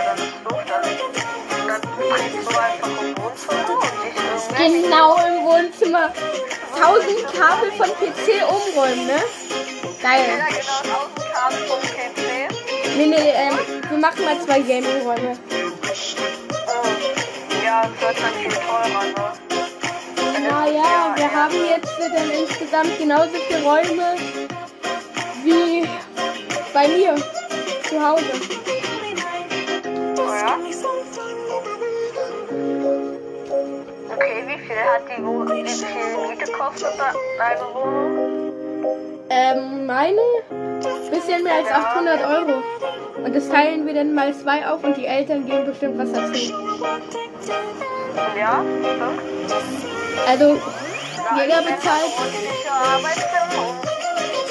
dann 0.06 0.18
ist 0.18 0.34
doof, 0.44 0.62
dann, 0.68 0.82
dann 1.68 1.82
drehst 1.82 2.52
du 2.52 2.58
einfach 2.58 3.02
im 3.02 3.18
Wohnzimmer 3.18 3.66
und 3.70 3.84
ich 4.08 4.60
irgendwie. 4.60 4.82
genau 4.84 5.16
im 5.18 5.46
Wohnzimmer 5.46 6.14
1000 6.76 7.34
Kabel 7.34 7.72
von 7.74 7.88
PC 7.88 8.44
umräumen, 8.50 9.08
ne? 9.08 9.14
Ja, 10.04 10.10
Geil. 10.10 10.26
genau, 10.50 11.02
1000 11.16 11.34
Kabel 11.34 11.58
vom 11.68 11.80
PC. 11.82 12.98
Nee, 12.98 13.06
nee, 13.08 13.32
ähm, 13.36 13.58
wir 13.90 13.98
machen 13.98 14.24
mal 14.26 14.40
zwei 14.42 14.60
Gaming-Räume. 14.62 15.38
Oh, 16.68 16.88
ja, 17.66 17.82
es 17.84 18.02
wird 18.02 18.18
dann 18.20 18.34
viel 18.42 18.52
teurer, 18.52 19.04
ne? 19.04 19.47
Naja, 20.50 21.14
wir 21.16 21.32
haben 21.32 21.56
jetzt 21.70 22.00
dann 22.00 22.32
insgesamt 22.32 22.98
genauso 22.98 23.32
viele 23.48 23.64
Räume 23.64 24.16
wie 25.44 25.86
bei 26.74 26.88
mir 26.88 27.16
zu 27.90 28.02
Hause. 28.02 28.24
Oh 30.18 30.34
ja? 30.34 30.58
Okay, 34.16 34.44
wie 34.48 34.58
viel 34.58 34.76
hat 34.78 35.02
die 35.18 35.24
Wohnung, 35.24 35.66
wie 35.66 35.70
viel 35.70 36.30
Miete 36.30 36.52
kostet 36.54 36.94
deine 37.38 37.62
Wohnung? 37.74 38.54
Ähm, 39.30 39.86
meine? 39.86 40.22
Bisschen 41.12 41.44
mehr 41.44 41.56
als 41.56 41.72
800 41.72 42.22
Euro. 42.26 42.64
Und 43.24 43.36
das 43.36 43.50
teilen 43.50 43.86
wir 43.86 43.94
dann 43.94 44.14
mal 44.14 44.34
zwei 44.34 44.66
auf 44.66 44.84
und 44.84 44.96
die 44.96 45.06
Eltern 45.06 45.46
geben 45.46 45.66
bestimmt 45.66 45.98
was 45.98 46.12
dazu. 46.14 46.54
Ja, 48.38 48.64
stimmt. 48.80 50.07
Also, 50.26 50.60
jeder 51.36 51.62
bezahlt. 51.62 52.12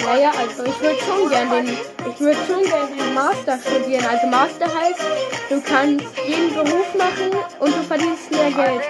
Naja, 0.05 0.31
also 0.39 0.65
ich 0.65 0.81
würde 0.81 0.99
schon 1.01 1.29
gern 1.29 1.51
den, 1.51 1.67
ich 1.69 2.21
würde 2.21 2.39
schon 2.47 2.63
gern 2.63 2.97
den 2.97 3.13
Master 3.15 3.59
studieren. 3.59 4.05
Also 4.05 4.27
Master 4.29 4.67
heißt, 4.67 5.01
du 5.49 5.61
kannst 5.63 6.07
jeden 6.25 6.55
Beruf 6.55 6.95
machen 6.95 7.33
und 7.59 7.77
du 7.77 7.83
verdienst 7.83 8.31
mehr 8.31 8.53
Geld. 8.53 8.83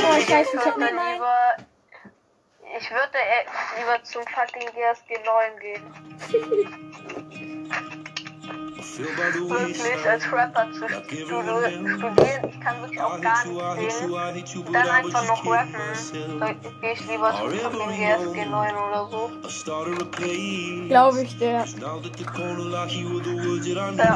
Oh, 0.00 0.20
scheiße, 0.26 0.56
ich 0.56 0.64
hab 0.64 0.76
mal... 0.78 0.88
lieber, 0.88 1.56
ich 2.78 2.90
würde 2.90 3.18
äh, 3.18 3.44
lieber 3.78 4.02
zum 4.02 4.22
fucking 4.22 4.68
GSG 4.72 5.18
9 5.26 5.58
gehen. 5.60 7.24
Wirklich 9.48 10.06
als 10.06 10.32
Rapper 10.32 10.66
zu 10.72 10.88
stu- 10.88 11.08
studieren, 11.98 12.50
ich 12.50 12.60
kann 12.60 12.80
wirklich 12.80 13.00
auch 13.00 13.20
gar 13.20 13.44
nicht 13.44 13.92
singen. 13.92 14.10
Dann 14.72 14.88
einfach 14.88 15.26
noch 15.28 15.46
rappen. 15.46 15.74
Dann 16.40 16.56
gehe 16.80 16.92
ich 16.92 17.00
lieber 17.08 17.32
fucking 17.70 17.88
GSG 17.96 18.46
9 18.46 18.74
oder 18.74 19.08
so. 19.10 19.30
Glaube 20.88 21.22
ich 21.22 21.38
dir. 21.38 21.64
Ja. 23.98 24.14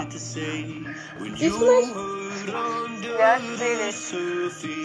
Siehst 1.38 1.60
du 1.60 1.64
mich? 1.66 1.88
Ja, 3.18 3.36
ich 3.36 3.58
seh 3.58 3.76
dich. 3.76 3.96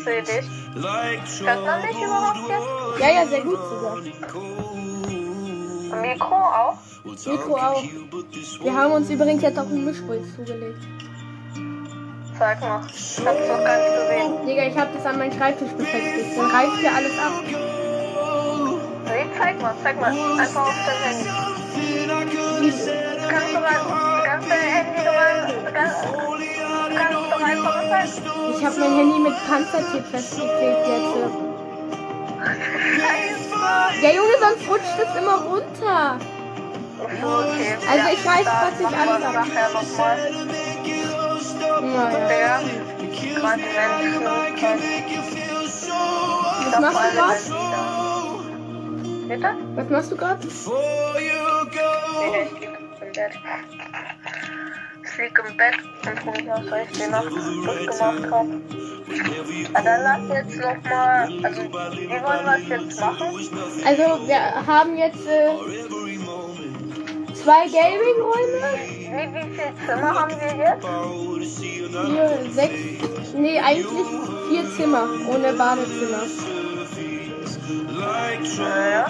Seh 0.03 0.21
dich. 0.21 0.45
Hört 1.47 1.65
man 1.65 1.81
mich 1.81 1.97
überhaupt 1.97 2.37
jetzt? 2.49 2.99
Ja, 3.01 3.09
ja, 3.09 3.25
sehr 3.27 3.41
gut 3.41 3.57
sogar. 3.57 3.95
Mikro 6.01 6.35
auch? 6.35 6.77
Mikro 7.07 7.55
auch. 7.55 7.83
Wir 8.61 8.73
haben 8.73 8.91
uns 8.93 9.09
übrigens 9.09 9.41
jetzt 9.41 9.57
auch 9.57 9.65
ein 9.65 9.85
Mischpult 9.85 10.21
zugelegt. 10.35 10.79
Sag 12.37 12.61
mal. 12.61 12.81
Ich 12.87 13.25
hab's 13.25 13.47
noch 13.47 13.63
gar 13.63 13.77
nicht 13.77 13.95
gesehen. 13.95 14.45
Digga, 14.45 14.63
ich 14.67 14.77
habe 14.77 14.89
das 14.93 15.05
an 15.05 15.17
meinen 15.17 15.31
Schreibtisch 15.31 15.71
befestigt. 15.71 16.37
Dann 16.37 16.51
reißt 16.51 16.77
hier 16.77 16.93
alles 16.93 17.17
ab. 17.17 17.33
Nee, 19.05 19.25
zeig 19.37 19.61
mal, 19.61 19.73
zeig 19.81 19.99
mal. 19.99 20.11
Einfach 20.11 20.67
auf 20.67 20.75
dein 20.85 20.97
Handy. 21.15 21.29
Du 21.77 23.27
kannst 23.27 23.53
doch 23.53 23.61
mal, 23.61 23.79
du 24.19 24.23
kannst 24.23 24.49
dein 24.49 24.69
Handy 24.69 25.03
mal, 25.05 25.47
du 25.47 25.71
kannst, 25.73 26.05
du 26.05 26.95
kannst 26.95 27.31
doch 27.31 27.41
einfach 27.41 27.83
was. 27.89 28.21
Ich 28.57 28.65
habe 28.65 28.79
mein 28.79 28.95
Handy 28.97 29.19
mit 29.19 29.33
Panzertape 29.47 30.03
festgeklebt 30.11 30.87
jetzt. 30.87 31.37
Ja, 34.01 34.11
Junge, 34.11 34.33
sonst 34.39 34.69
rutscht 34.69 34.97
es 34.99 35.15
immer 35.19 35.37
runter. 35.41 36.19
Okay. 36.99 37.77
Also 37.89 38.07
ich 38.13 38.25
weiß, 38.25 38.45
was 38.45 38.73
ich 38.73 38.79
wir 38.79 38.97
ansag. 38.97 39.33
nachher 39.33 39.69
nochmal. 39.69 40.17
Naja. 41.81 42.59
Was 46.71 46.79
machst 46.79 47.01
du 47.01 47.15
gerade? 47.15 47.37
Bitte? 49.27 49.49
Was 49.75 49.89
machst 49.89 50.11
du 50.11 50.15
gerade? 50.17 50.47
Nee, 50.47 50.51
ich 52.43 52.51
lieg 52.59 52.69
im 52.69 53.11
Bett. 53.13 53.33
Ich 55.03 55.17
lieg 55.17 55.39
im 55.49 55.57
Bett 55.57 55.75
und 56.05 56.17
guck 56.23 56.35
mich 56.37 56.51
aus, 56.51 56.65
weil 56.69 56.85
ich 56.89 56.97
die 56.97 57.09
Nacht 57.09 57.31
durchgemacht 57.31 58.31
habe. 58.31 58.51
Ja, 59.73 59.81
dann 59.81 60.01
lass 60.03 60.21
jetzt 60.37 60.57
nochmal, 60.57 61.29
also 61.43 61.61
wie 61.61 62.09
wollen 62.09 62.45
wir 62.45 62.57
es 62.57 62.67
jetzt 62.67 62.99
machen? 62.99 63.27
Also, 63.85 64.03
wir 64.27 64.67
haben 64.67 64.97
jetzt 64.97 65.25
äh, 65.25 65.47
zwei 67.47 67.65
Gaming-Räume. 67.69 68.59
Wie, 68.75 69.27
wie 69.33 69.47
viel 69.55 69.71
Zimmer 69.85 70.11
haben 70.19 70.35
wir 70.35 70.53
jetzt? 70.65 70.85
Vier, 72.05 72.27
sechs. 72.51 72.79
Nee, 73.37 73.57
eigentlich 73.59 74.07
vier 74.49 74.65
Zimmer 74.75 75.05
ohne 75.29 75.53
Badezimmer. 75.53 76.23
Naja. 78.57 79.07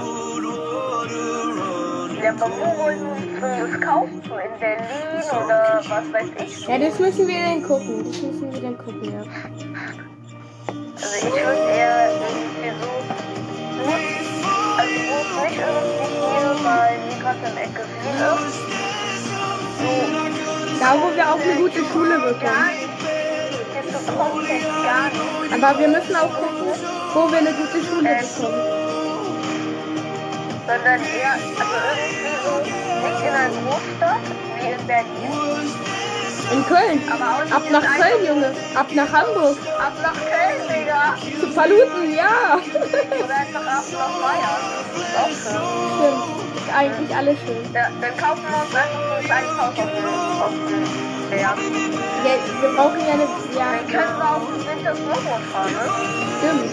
Ja, 2.21 2.29
aber 2.29 2.51
wo 2.51 2.67
wollen 2.83 3.01
wir 3.41 3.67
das 3.67 3.81
kaufen? 3.81 4.21
In 4.21 4.59
Berlin 4.59 5.45
oder 5.45 5.81
was 5.87 6.05
weiß 6.13 6.29
ich? 6.45 6.67
Ja, 6.67 6.77
das 6.77 6.99
müssen 6.99 7.27
wir 7.27 7.41
dann 7.41 7.63
gucken. 7.63 8.05
Das 8.05 8.21
müssen 8.21 8.53
wir 8.53 8.61
dann 8.61 8.77
gucken, 8.77 9.13
ja. 9.13 9.23
Also 10.95 11.27
ich 11.27 11.33
würde 11.33 11.69
eher 11.71 12.11
irgendwie 12.11 12.69
so, 12.81 12.89
nicht, 13.87 14.45
also 14.77 14.93
nicht 15.41 15.57
irgendwie 15.57 16.06
gerade 17.27 17.51
in 17.51 17.57
Ecke 17.57 17.83
Wien 17.91 18.15
ist. 18.47 18.55
So 19.79 19.91
Da, 20.79 20.95
wo 21.01 21.15
wir 21.15 21.25
auch 21.31 21.39
eine 21.39 21.55
gute 21.55 21.83
Schule 21.91 22.19
bekommen. 22.19 22.69
Aber 25.51 25.79
wir 25.79 25.87
müssen 25.87 26.15
auch 26.15 26.33
gucken, 26.33 26.67
wo 27.13 27.31
wir 27.31 27.37
eine 27.39 27.53
gute 27.53 27.83
Schule 27.85 28.09
bekommen. 28.19 28.63
sondern 30.67 31.01
eher, 31.01 31.33
also 31.33 31.77
irgendwie 31.97 32.37
so 32.43 32.51
nicht 32.59 33.21
in 33.21 33.33
einer 33.33 33.49
Großstadt 33.49 34.23
wie 34.59 34.71
in 34.71 34.87
Berlin, 34.87 35.71
In 36.51 36.65
Köln. 36.65 37.01
Aber 37.11 37.25
auch 37.35 37.55
Ab 37.55 37.63
nach 37.71 37.83
Köln, 37.97 38.25
Junge. 38.25 38.53
Ab 38.75 38.87
nach 38.93 39.11
Hamburg. 39.11 39.57
Ab 39.79 39.93
nach 40.01 40.13
Köln, 40.13 40.61
Digga. 40.69 41.15
Zu 41.39 41.47
Paluten, 41.53 42.13
ja. 42.15 42.59
Oder 43.23 43.35
einfach 43.35 43.67
ab 43.67 43.85
nach 43.93 44.13
Bayern. 44.21 44.63
Ist 44.95 45.17
auch 45.17 45.29
schön. 45.43 46.27
Stimmt. 46.35 46.46
Ist 46.57 46.69
eigentlich 46.75 47.15
alles 47.15 47.37
schön. 47.39 47.73
Ja, 47.73 47.87
dann 48.01 48.17
kaufen 48.17 48.43
wir 48.49 48.57
uns 48.61 48.75
einfach 48.75 49.01
so 49.07 49.13
ein 49.15 49.23
kleines 49.25 49.51
Haus 49.57 49.67
auf 49.69 49.75
dem, 49.75 51.29
Berg. 51.29 51.41
Ja, 51.41 51.53
wir 52.61 52.69
brauchen 52.75 52.99
ja 53.05 53.13
eine. 53.13 53.23
Ja, 53.23 53.71
Dann 53.71 53.87
können 53.87 54.17
wir 54.17 54.29
auch 54.35 54.47
im 54.49 54.65
Winter 54.65 54.95
Snowboard 54.95 55.43
fahren, 55.51 55.71
ne? 55.71 55.77
stimmt. 56.37 56.71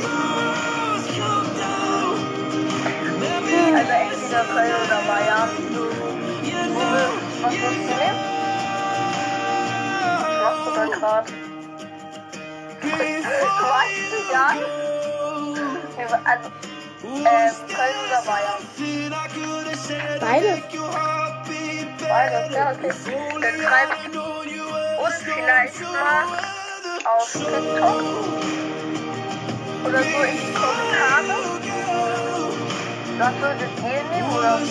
Also 3.76 3.92
entweder 3.92 4.44
Köln 4.44 4.74
oder 4.84 5.00
Bayern. 5.06 5.50
Wo 6.72 6.80
wir, 6.80 7.08
was 7.42 7.52
willst 7.52 7.64
du 7.64 7.94
nehmen? 7.94 8.20
Was 10.40 10.42
machst 10.44 10.64
du 10.66 10.70
da 10.74 10.84
gerade? 10.98 11.28
Du 12.80 12.88
weißt 13.74 14.12
es 14.12 14.32
gar 14.32 14.52
nicht. 14.54 14.66
Wir- 15.96 16.20
Also, 16.24 16.48
Köln 17.04 17.54
Bayern? 18.24 18.62
Beide. 20.20 20.62
Beides, 22.08 22.54
ja, 22.54 22.72
okay. 22.72 22.92
Dann 23.40 23.56
schreibt 23.60 24.16
uns 24.16 25.16
vielleicht 25.22 25.80
mal 25.80 26.24
auf 27.04 27.32
TikTok 27.32 28.02
oder 29.84 30.02
so 30.02 30.18
in 30.22 30.36
die 30.36 30.52
Kommentare. 30.54 31.36
Was 33.18 33.34
würdet 33.40 33.74
ihr 33.78 34.02
nehmen 34.10 34.30
oder 34.32 34.52
wo 34.58 34.64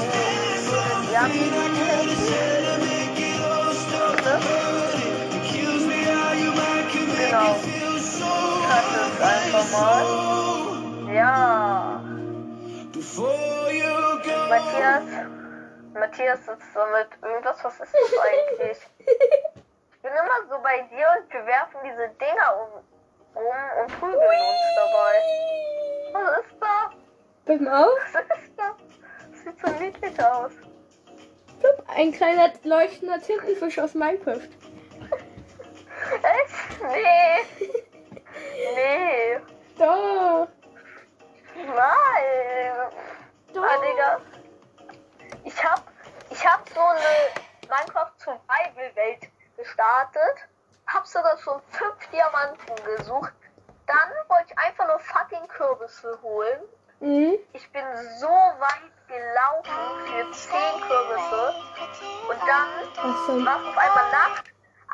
würdet 0.71 1.05
ihr? 1.11 1.23
Genau. 7.17 7.51
Es 7.95 9.21
einfach 9.21 9.67
mal. 9.71 10.03
Ja. 11.13 11.92
Matthias. 14.53 15.03
Matthias 15.95 16.45
sitzt 16.45 16.75
da 16.75 16.85
mit 16.85 17.07
irgendwas. 17.23 17.63
Was 17.63 17.79
ist 17.79 17.91
das 17.91 18.13
eigentlich? 18.21 18.77
Ich 18.99 20.01
bin 20.01 20.11
immer 20.11 20.47
so 20.47 20.61
bei 20.61 20.81
dir 20.91 21.07
und 21.17 21.33
wir 21.33 21.45
werfen 21.47 21.79
diese 21.83 22.09
Dinger 22.19 22.49
um, 22.61 22.71
rum 23.35 23.61
und 23.81 23.99
prügeln 23.99 24.21
uns 24.21 24.65
dabei. 24.75 25.15
Was 26.13 26.45
ist 26.45 26.55
da? 26.59 26.75
Mal 27.63 27.83
auf. 27.83 27.99
Was 28.13 28.37
ist 28.37 28.53
da? 28.55 28.75
Das 29.31 29.39
sieht 29.41 29.59
so 29.65 29.69
niedlich 29.83 30.23
aus. 30.23 30.51
Ein 31.95 32.11
kleiner 32.11 32.51
leuchtender 32.63 33.19
Tintenfisch 33.21 33.79
aus 33.79 33.95
Minecraft. 33.95 34.49
Echt? 36.11 36.81
Nee. 36.91 37.22
So. 63.33 63.43
war 63.43 63.55
auf 63.55 63.77
einmal 63.77 64.11
Nacht. 64.11 64.45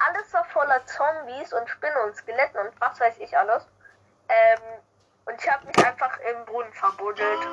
Alles 0.08 0.34
war 0.34 0.46
voller 0.46 0.86
Zombies 0.86 1.51
und 1.51 1.69
Spinnen 1.69 1.98
und 2.05 2.15
Skeletten 2.15 2.58
und 2.60 2.72
was 2.79 2.98
weiß 3.00 3.17
ich 3.19 3.38
alles. 3.38 3.67
Ähm, 4.29 4.62
und 5.25 5.36
ich 5.41 5.51
habe 5.51 5.67
mich 5.67 5.77
einfach 5.86 6.17
im 6.19 6.46
Brunnen 6.46 6.72
verbuddelt. 6.72 7.48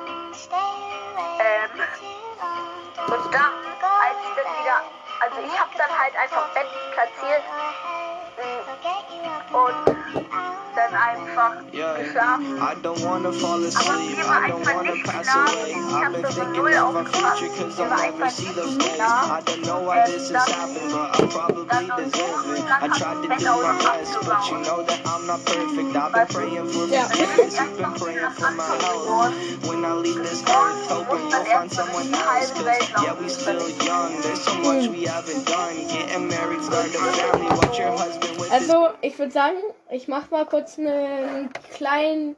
I 12.37 12.75
don't 12.83 13.01
wanna 13.01 13.31
fall 13.33 13.63
asleep. 13.63 14.17
I 14.19 14.47
don't 14.47 14.61
wanna 14.73 14.93
pass 15.03 15.25
away. 15.25 15.73
I've 15.73 15.89
hab 15.89 16.11
been 16.13 16.25
so 16.25 16.29
thinking 16.31 16.59
of 16.59 16.95
our 16.95 17.03
aufgepasst. 17.03 17.37
future 17.39 17.63
cause 17.63 17.79
I'll 17.79 18.11
never 18.11 18.29
see 18.29 18.43
nicht 18.45 18.55
those 18.55 18.77
days. 18.77 18.99
I 19.01 19.41
don't 19.45 19.65
know 19.65 19.81
why 19.81 20.05
this 20.05 20.29
dass 20.29 20.45
has 20.45 20.53
happened, 20.53 20.91
but 20.91 21.17
I 21.17 21.27
probably 21.33 21.65
dann 21.65 21.87
deserve 21.97 22.45
it. 22.53 22.63
I 22.69 22.87
tried 22.93 23.21
to 23.23 23.27
do 23.27 23.51
my 23.57 23.73
best, 23.81 24.13
but 24.21 24.51
you 24.51 24.57
know 24.69 24.83
that 24.83 25.01
I'm 25.07 25.25
not 25.25 25.45
perfect. 25.45 25.95
I've 25.95 26.13
been 26.13 26.27
praying 26.27 26.67
for 26.69 26.85
Ja. 26.85 27.07
forgiveness. 27.07 27.57
You've 27.59 27.77
been 27.77 27.93
praying 27.93 28.29
for 28.37 28.51
my 28.51 28.65
health. 28.85 29.33
When 29.65 29.83
I 29.83 29.93
leave 29.95 30.21
this 30.21 30.41
earth, 30.45 30.89
hoping 30.93 31.29
you'll 31.31 31.45
find 31.45 31.71
someone 31.71 32.13
else. 32.13 32.51
Cause 32.51 32.65
yeah, 33.01 33.13
we 33.17 33.29
still 33.29 33.67
young. 33.81 34.21
There's 34.21 34.41
so 34.45 34.53
much 34.61 34.87
we 34.89 35.05
haven't 35.05 35.45
done. 35.47 35.75
Getting 35.89 36.27
married, 36.27 36.61
starting 36.61 36.93
a 36.93 37.11
family, 37.17 37.47
watch 37.49 37.79
your 37.79 37.97
husband 37.97 38.37
with 38.37 38.51
his 38.51 38.69
Also, 38.69 38.93
ich 39.01 39.17
würde 39.17 39.31
sagen, 39.33 39.57
ich 39.89 40.07
mach 40.07 40.29
mal 40.31 40.45
kurz 40.45 40.77
eine, 40.77 41.49
klein, 41.73 42.35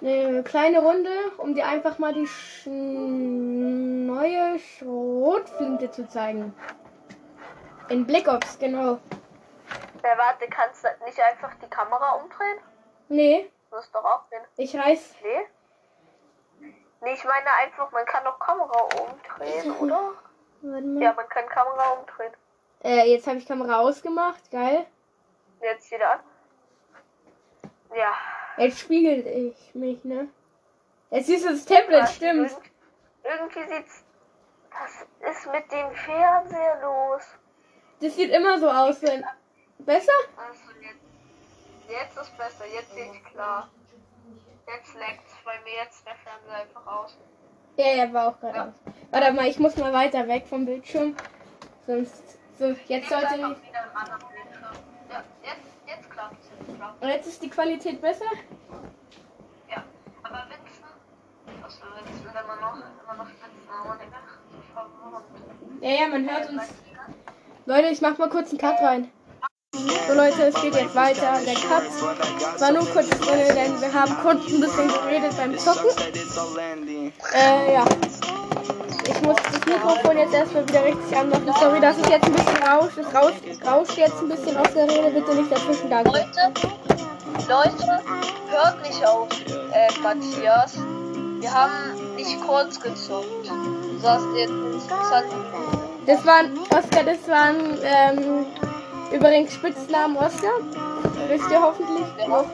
eine 0.00 0.42
kleine 0.42 0.80
Runde, 0.80 1.10
um 1.38 1.54
dir 1.54 1.66
einfach 1.66 1.98
mal 1.98 2.12
die 2.12 2.26
sch 2.26 2.66
neue 2.66 4.58
Schrotflinte 4.58 5.90
zu 5.90 6.08
zeigen. 6.08 6.54
In 7.88 8.06
Black 8.06 8.28
Ops, 8.28 8.58
genau. 8.58 8.98
Äh, 10.02 10.16
warte, 10.16 10.46
kannst 10.48 10.84
du 10.84 10.88
nicht 11.04 11.20
einfach 11.20 11.52
die 11.62 11.68
Kamera 11.68 12.12
umdrehen? 12.12 12.58
Nee, 13.08 13.50
Das 13.70 13.84
ist 13.84 13.94
doch 13.94 14.04
auch 14.04 14.28
den. 14.30 14.40
ich 14.56 14.76
reiß. 14.76 15.14
Nee? 15.22 15.46
Nee, 17.00 17.12
ich 17.12 17.24
meine 17.24 17.46
einfach, 17.62 17.90
man 17.92 18.04
kann 18.04 18.24
doch 18.24 18.38
Kamera 18.38 18.80
umdrehen, 18.80 19.72
oder? 19.80 20.12
Ja, 21.00 21.12
man 21.14 21.28
kann 21.28 21.46
Kamera 21.48 21.90
umdrehen. 21.90 22.32
Äh, 22.84 23.10
jetzt 23.12 23.26
habe 23.26 23.38
ich 23.38 23.46
Kamera 23.46 23.78
ausgemacht, 23.78 24.50
geil. 24.50 24.86
Jetzt 25.60 25.90
wieder 25.90 26.12
an. 26.12 26.20
Ja. 27.94 28.12
Jetzt 28.58 28.80
spiegelt 28.80 29.26
ich 29.26 29.74
mich, 29.74 30.04
ne? 30.04 30.28
Jetzt 31.10 31.28
du 31.28 31.50
das 31.50 31.64
Tablet, 31.64 32.02
Was? 32.02 32.14
stimmt. 32.14 32.50
Irgend- 32.50 32.70
Irgendwie 33.56 33.74
sieht's. 33.74 34.04
Was 34.70 35.36
ist 35.36 35.46
mit 35.50 35.72
dem 35.72 35.90
Fernseher 35.94 36.80
los? 36.82 37.22
Das 38.00 38.14
sieht 38.14 38.30
immer 38.30 38.58
so 38.58 38.68
aus, 38.70 39.02
wenn. 39.02 39.24
Besser? 39.78 40.12
Also 40.36 40.60
jetzt. 40.80 40.98
Jetzt 41.88 42.18
ist 42.18 42.36
besser, 42.36 42.64
jetzt 42.72 42.92
sehe 42.92 43.12
ich 43.12 43.24
klar. 43.24 43.68
Jetzt 44.66 44.94
leckt's 44.94 45.32
bei 45.44 45.58
mir 45.64 45.74
jetzt 45.84 46.06
der 46.06 46.14
Fernseher 46.16 46.54
einfach 46.62 46.86
aus. 46.86 47.16
Ja, 47.76 47.84
er 47.86 48.12
war 48.12 48.28
auch 48.28 48.40
gerade 48.40 48.64
aus. 48.64 48.74
Warte 49.10 49.32
mal, 49.32 49.46
ich 49.46 49.58
muss 49.58 49.76
mal 49.76 49.92
weiter 49.92 50.28
weg 50.28 50.46
vom 50.46 50.66
Bildschirm. 50.66 51.16
Sonst. 51.86 52.22
So, 52.58 52.74
jetzt 52.86 53.08
sollte 53.08 53.34
ich. 53.36 53.42
Ja, 55.10 55.24
jetzt, 55.42 55.56
jetzt. 55.56 55.78
Jetzt 55.86 56.10
klappt's. 56.10 56.46
Und 57.00 57.08
jetzt 57.08 57.26
ist 57.26 57.42
die 57.42 57.48
Qualität 57.48 58.00
besser? 58.00 58.26
Ja. 59.70 59.84
Aber 60.22 60.46
Winston. 60.48 60.90
Was 61.62 61.76
für 61.76 61.86
wenn 61.86 62.46
man 62.46 62.60
noch, 62.60 62.74
wenn 62.74 63.16
man 63.16 63.16
noch 63.16 63.26
verwirrend. 63.38 64.02
Ja, 65.80 65.90
ja, 65.90 66.08
man 66.08 66.28
hört 66.28 66.50
uns. 66.50 66.62
Leute, 67.66 67.88
ich 67.88 68.00
mach 68.00 68.18
mal 68.18 68.28
kurz 68.28 68.50
einen 68.50 68.58
Cut 68.58 68.80
rein. 68.80 69.10
So 69.72 70.14
Leute, 70.14 70.42
es 70.44 70.60
geht 70.60 70.74
jetzt 70.74 70.94
weiter. 70.94 71.40
Der 71.44 71.54
Cut 71.54 72.60
war 72.60 72.72
nur 72.72 72.86
kurz 72.88 73.08
drin, 73.08 73.54
denn 73.54 73.80
wir 73.80 73.92
haben 73.92 74.14
kurz 74.22 74.46
ein 74.46 74.60
bisschen 74.60 74.88
geredet 74.88 75.36
beim 75.36 75.56
Zocken. 75.58 75.90
Äh, 77.34 77.74
ja. 77.74 77.84
Ich 79.08 79.22
muss 79.22 79.36
das 79.36 79.64
Mikrofon 79.64 80.18
jetzt 80.18 80.34
erstmal 80.34 80.68
wieder 80.68 80.84
richtig 80.84 81.16
anmachen. 81.16 81.54
Sorry, 81.58 81.80
dass 81.80 81.96
es 81.96 82.08
jetzt 82.10 82.26
ein 82.26 82.32
bisschen 82.32 82.62
rauscht. 82.62 82.98
Es 82.98 83.14
rauscht, 83.14 83.66
rauscht 83.66 83.96
jetzt 83.96 84.20
ein 84.20 84.28
bisschen 84.28 84.56
aus 84.56 84.72
der 84.74 84.84
Rede. 84.84 85.10
Bitte 85.10 85.34
nicht 85.34 85.50
dazwischen, 85.50 85.88
danke. 85.88 86.10
Leute, 86.10 86.52
Leute, 87.48 88.00
hört 88.50 88.82
nicht 88.82 89.06
auf 89.06 89.28
äh, 89.72 90.00
Matthias. 90.02 90.76
Wir 91.40 91.54
haben 91.54 92.16
nicht 92.16 92.38
kurz 92.46 92.78
gezockt. 92.78 93.48
Du 93.48 93.98
sagst 93.98 94.26
jetzt 94.36 94.50
interessant. 94.50 95.26
Das 96.04 96.26
waren, 96.26 96.58
Oscar, 96.70 97.04
das 97.04 97.28
waren, 97.28 97.78
ähm, 97.82 98.46
übrigens 99.10 99.54
Spitznamen 99.54 100.16
Oscar. 100.18 100.52
Wisst 101.28 101.50
ihr 101.50 101.62
hoffentlich 101.62 102.28
noch. 102.28 102.44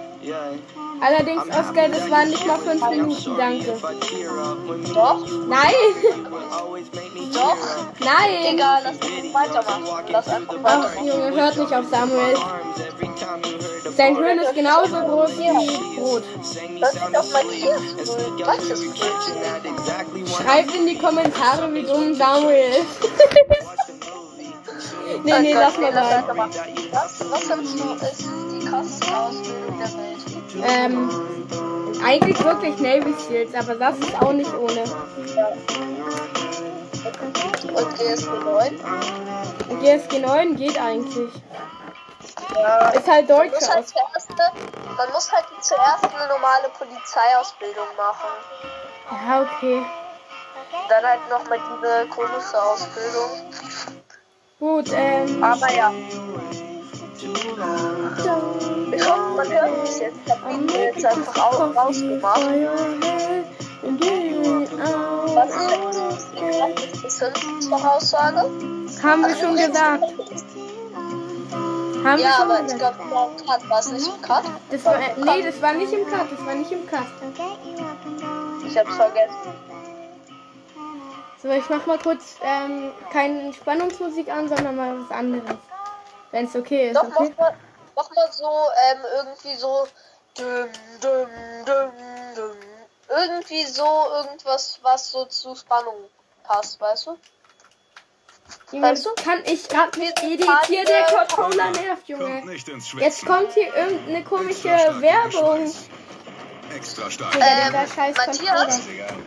Allerdings, 1.01 1.43
Oscar, 1.49 1.89
das 1.89 2.11
waren 2.11 2.31
nicht 2.31 2.47
mal 2.47 2.59
fünf 2.59 2.89
Minuten, 2.89 3.37
danke. 3.37 3.77
Doch, 4.95 5.27
Nein! 5.49 5.75
doch. 7.35 7.57
Nein! 8.01 8.55
Egal, 8.55 8.83
lass 8.85 8.97
uns 8.97 9.35
weitermachen. 9.35 10.05
Lass 10.09 10.29
einfach 10.29 10.57
Ach. 10.63 10.95
Junge, 10.97 11.31
hört 11.35 11.57
nicht 11.57 11.73
auf 11.75 11.85
Samuel. 11.91 12.37
Sein 13.97 14.17
Hirn 14.17 14.39
ist 14.39 14.55
genauso 14.55 14.97
groß 14.97 15.39
wie 15.39 15.97
Brot. 15.99 16.23
sound 16.83 17.13
dich 17.13 17.19
auf 17.19 17.31
grün. 17.31 17.73
out 17.73 18.47
Was 18.47 18.65
ist 18.65 18.87
one 18.87 20.27
Schreibt 20.27 20.75
in 20.75 20.87
die 20.87 20.99
Kommentare, 20.99 21.73
wie 21.75 21.83
dumm 21.83 22.15
Samuel 22.15 22.71
ist. 22.71 23.11
Nee, 25.23 25.41
nee, 25.41 25.55
lass 25.55 25.79
mal. 25.79 25.95
Was, 25.95 27.31
was 27.31 27.43
findest 27.45 27.79
du 27.79 27.95
ist 27.95 28.25
die 28.53 28.67
krasseste 28.67 29.17
Ausbildung 29.17 29.79
der 29.79 29.89
Welt? 29.95 30.14
Ähm, 30.63 31.11
eigentlich 32.05 32.43
wirklich 32.45 32.79
Navy 32.79 33.15
Seals, 33.15 33.55
aber 33.55 33.75
das 33.75 33.99
ist 33.99 34.15
auch 34.23 34.33
nicht 34.33 34.53
ohne. 34.55 34.85
Und 37.75 37.99
GSG 37.99 38.29
9? 38.29 38.81
Und 39.69 39.81
GSG 39.81 40.19
9 40.21 40.57
geht 40.57 40.81
eigentlich. 40.81 41.33
Ja. 42.55 42.89
Ist 42.91 43.09
halt 43.09 43.29
Man 43.29 43.51
muss 43.51 43.59
deutsche 43.59 43.73
halt 43.73 43.87
man 44.97 45.11
muss 45.13 45.33
halt 45.33 45.45
zuerst 45.61 46.05
eine 46.05 46.29
normale 46.29 46.69
Polizeiausbildung 46.79 47.87
machen. 47.97 48.29
Ja, 49.11 49.43
okay. 49.43 49.85
Dann 50.89 51.05
halt 51.05 51.21
nochmal 51.29 51.59
diese 51.59 52.07
komische 52.09 52.63
Ausbildung. 52.63 53.31
Gut, 54.61 54.91
ähm. 54.95 55.43
Aber 55.43 55.73
ja. 55.73 55.93
Ich 57.17 59.09
hoffe, 59.09 59.31
man 59.37 59.49
hört 59.49 59.83
mich 59.83 59.99
jetzt. 59.99 60.19
Ich 60.27 60.33
hab 60.33 60.51
ihn 60.51 60.69
jetzt 60.69 61.05
einfach 61.07 61.37
auch 61.37 61.77
rausgemacht. 61.77 62.41
Was 65.35 65.51
ist 65.51 66.29
die 66.35 66.41
krasseste 66.99 67.75
Aussage? 67.75 68.51
Haben 69.03 69.23
wir 69.23 69.37
schon 69.37 69.57
gesagt. 69.57 70.03
Haben 72.05 72.19
wir 72.19 72.25
Ja, 72.25 72.33
schon 72.33 72.51
aber 72.51 72.61
ich 72.67 72.73
gesagt. 72.73 72.99
glaube, 73.09 73.31
im 73.39 73.47
Cut. 73.47 73.71
War 73.71 73.79
es 73.81 73.93
nicht 73.93 74.07
im 74.09 74.21
Cut? 74.23 74.45
Das 74.71 74.85
war, 74.85 74.95
äh, 74.97 75.15
nee, 75.17 75.43
das 75.43 75.63
war 75.63 75.73
nicht 75.73 75.93
im 75.93 76.07
Cut, 76.07 76.27
das 76.31 76.45
war 76.47 76.55
nicht 76.55 76.71
im 76.73 76.87
Cut. 76.87 77.07
Ich 78.67 78.77
hab's 78.79 78.97
vergessen. 78.97 79.37
So, 81.43 81.49
ich 81.51 81.69
mach 81.71 81.87
mal 81.87 81.99
kurz 81.99 82.37
ähm, 82.43 82.91
keine 83.11 83.53
Spannungsmusik 83.53 84.29
an, 84.31 84.49
sondern 84.49 84.77
mal 84.77 84.97
was 85.01 85.11
anderes. 85.17 85.45
Wenn 86.35 86.47
es 86.47 86.57
okay 86.57 86.89
ist, 86.89 86.97
Doch, 86.97 87.05
okay? 87.05 87.33
mach 87.39 87.39
mal, 87.39 87.57
mach 87.95 88.11
mal 88.11 88.33
so, 88.33 88.51
ähm, 88.91 88.99
irgendwie 89.19 89.55
so. 89.55 89.87
Düm, 90.37 90.69
düm, 91.01 91.29
düm. 91.65 92.57
Irgendwie 93.09 93.65
so, 93.67 93.87
irgendwas, 94.11 94.81
was 94.83 95.13
so 95.13 95.27
zu 95.27 95.55
Spannung 95.55 95.95
passt, 96.43 96.81
weißt 96.81 97.07
du? 97.07 97.19
Junge, 98.73 98.89
weißt 98.89 99.07
du? 99.07 99.15
kann 99.15 99.45
ich 99.45 99.69
grad 99.69 99.97
nicht 99.97 100.21
editieren, 100.25 100.87
der 100.87 101.05
Controller 101.05 101.71
nervt, 101.71 102.05
Kommt 102.05 102.09
Junge. 102.09 102.47
nicht 102.47 102.69
ins 102.69 102.89
Schwitzen. 102.89 103.07
Jetzt 103.07 103.25
kommt 103.27 103.53
hier 103.53 103.73
irgendeine 103.73 104.25
komische 104.25 104.71
Extra 104.71 105.01
Werbung. 105.01 105.73
Extra 106.75 107.11
stark. 107.13 107.37
Ähm, 107.37 107.73
Matthias? 107.73 108.81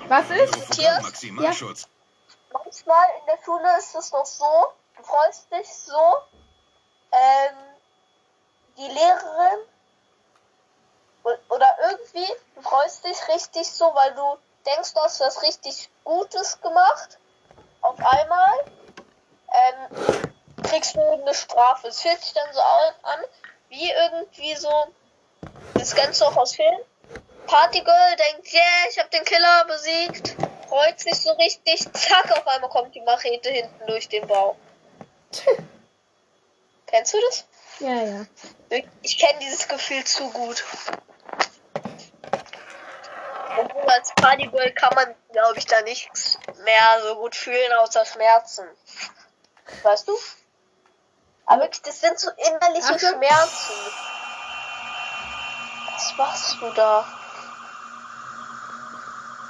Was 0.10 0.30
ist? 0.30 0.58
Matthias? 0.58 1.04
Maximalschutz. 1.04 1.88
Manchmal 2.52 3.06
in 3.22 3.26
der 3.28 3.40
Schule 3.46 3.78
ist 3.78 3.96
es 3.96 4.12
noch 4.12 4.26
so, 4.26 4.74
du 4.98 5.04
freust 5.04 5.50
dich 5.54 5.70
so, 5.70 6.18
ähm, 7.12 7.56
die 8.78 8.88
Lehrerin 8.88 9.60
oder 11.50 11.78
irgendwie, 11.90 12.28
du 12.56 12.62
freust 12.62 13.04
dich 13.06 13.28
richtig 13.28 13.70
so, 13.70 13.86
weil 13.94 14.14
du 14.14 14.38
denkst, 14.66 14.94
du 14.94 15.00
hast 15.02 15.20
was 15.20 15.42
richtig 15.42 15.90
Gutes 16.04 16.62
gemacht. 16.62 17.18
Auf 17.82 17.98
einmal 18.00 18.54
ähm, 19.54 20.34
kriegst 20.64 20.96
du 20.96 21.02
eine 21.02 21.34
Strafe. 21.34 21.88
Es 21.88 22.02
fühlt 22.02 22.22
sich 22.22 22.34
dann 22.34 22.54
so 22.54 22.60
an, 23.04 23.20
wie 23.70 23.92
irgendwie 23.92 24.56
so, 24.56 24.88
das 25.74 25.96
du 26.22 26.26
auch 26.26 26.38
aus 26.38 26.56
Filmen. 26.56 26.80
Partygirl 27.48 28.16
denkt, 28.18 28.54
yeah, 28.54 28.90
ich 28.90 29.00
habe 29.00 29.10
den 29.10 29.24
Killer 29.24 29.66
besiegt, 29.66 30.36
freut 30.68 31.00
sich 31.00 31.16
so 31.22 31.32
richtig, 31.32 31.82
zack, 31.94 32.30
auf 32.32 32.46
einmal 32.46 32.70
kommt 32.70 32.94
die 32.94 33.02
Machete 33.02 33.50
hinten 33.50 33.88
durch 33.88 34.10
den 34.10 34.28
Bauch. 34.28 34.56
Kennst 36.88 37.14
du 37.14 37.18
das? 37.30 37.46
Ja, 37.80 37.94
ja. 37.94 38.26
Ich 39.02 39.20
kenne 39.20 39.40
dieses 39.40 39.68
Gefühl 39.68 40.04
zu 40.04 40.30
gut. 40.32 40.64
Obwohl 43.58 43.90
als 43.90 44.14
Partygirl 44.16 44.72
kann 44.72 44.94
man, 44.96 45.16
glaube 45.32 45.58
ich, 45.58 45.66
da 45.66 45.82
nichts 45.82 46.40
mehr 46.64 47.02
so 47.04 47.16
gut 47.16 47.36
fühlen, 47.36 47.74
außer 47.80 48.06
Schmerzen. 48.06 48.68
Weißt 49.84 50.08
du? 50.08 50.18
Aber 51.46 51.64
wirklich, 51.64 51.82
das 51.82 52.02
sind 52.02 52.20
so 52.20 52.30
innerliche 52.32 52.94
Ach. 52.96 53.00
Schmerzen. 53.00 53.74
Was 55.94 56.18
machst 56.18 56.62
du 56.62 56.70
da? 56.72 57.06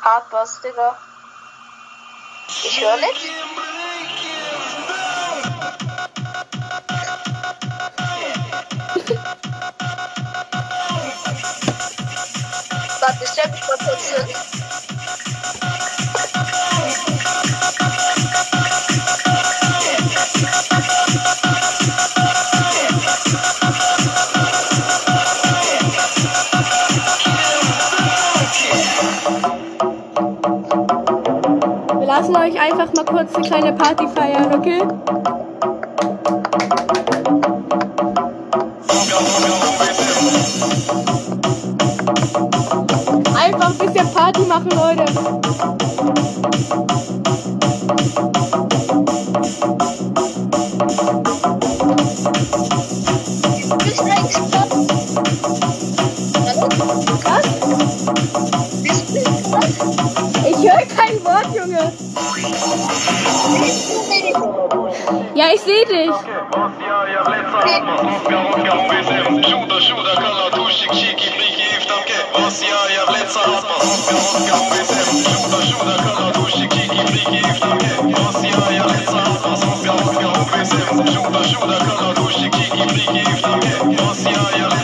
Hart 0.02 0.32
was, 0.32 0.62
Digga. 0.62 0.98
Ich 2.64 2.82
höre 2.82 2.98
nicht. 2.98 3.30
Warte, 13.08 13.24
ich 13.24 13.30
stell. 13.30 13.50
Wir 31.94 32.06
lassen 32.06 32.36
euch 32.36 32.60
einfach 32.60 32.94
mal 32.94 33.06
kurz 33.06 33.34
eine 33.36 33.48
kleine 33.48 33.72
Party 33.74 34.06
feiern, 34.10 34.54
okay? 34.54 35.37
Party 44.38 44.46
machen, 44.48 44.70
Leute. 44.70 45.04
Bist 53.84 54.00
du 54.00 54.04
eigentlich? 54.04 54.36
Was? 57.24 57.48
Bist 58.84 59.10
du 59.10 59.14
platt? 59.50 59.66
Ich 60.46 60.58
höre 60.58 60.86
kein 60.96 61.16
Wort, 61.24 61.50
Junge. 61.56 61.92
Bist 63.60 63.92
du 63.92 63.98
Rosja, 83.98 84.50
ja 84.58 84.77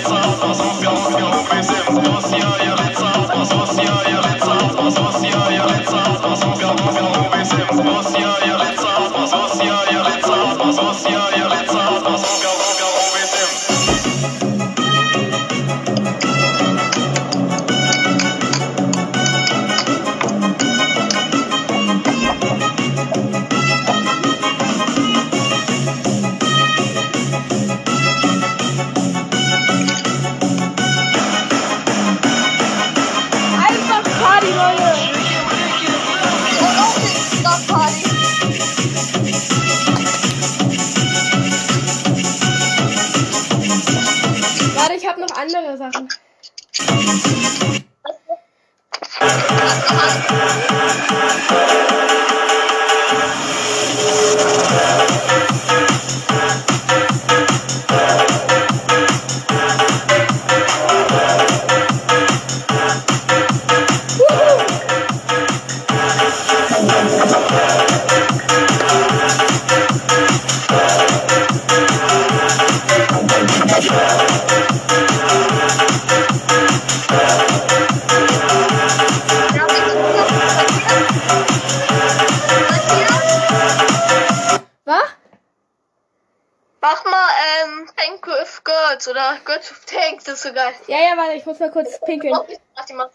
ja, 91.13 91.21
warte, 91.21 91.33
ich 91.33 91.45
muss 91.45 91.59
mal 91.59 91.71
kurz 91.71 91.99
pinkeln. 92.01 92.33
Mach 92.75 92.85
die 92.85 92.93
mal. 92.93 93.09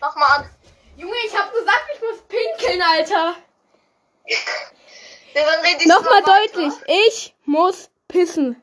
Mach 0.00 0.16
mal 0.16 0.26
an. 0.26 0.50
Junge, 0.96 1.14
ich 1.26 1.36
hab 1.36 1.52
gesagt, 1.52 1.86
ich 1.94 2.00
muss 2.00 2.18
pinkeln, 2.22 2.82
Alter. 2.82 3.36
Ja, 5.34 5.42
dann 5.44 5.60
red 5.60 5.80
ich 5.80 5.86
Nochmal 5.86 6.22
deutlich. 6.22 6.72
Ich 6.86 7.34
muss 7.44 7.90
pissen. 8.08 8.60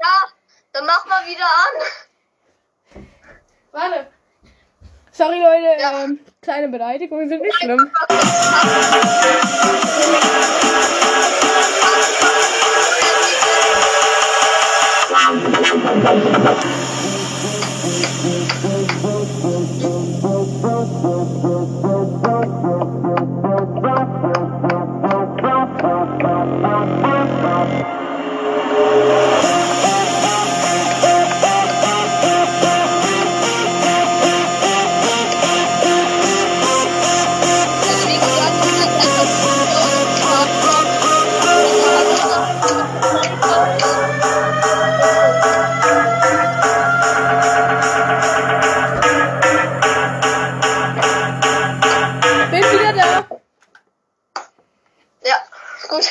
Ja, 0.00 0.28
dann 0.72 0.86
mach 0.86 1.04
mal 1.06 1.26
wieder 1.26 1.44
an. 1.44 3.04
Warte. 3.72 4.06
Sorry, 5.10 5.40
Leute. 5.40 5.80
Ja. 5.80 6.04
Ähm, 6.04 6.20
kleine 6.42 6.68
Beleidigungen 6.68 7.28
sind 7.28 7.42
nicht 7.42 7.56
schlimm. 7.56 7.90
Also 15.26 16.83
gut. 55.94 56.10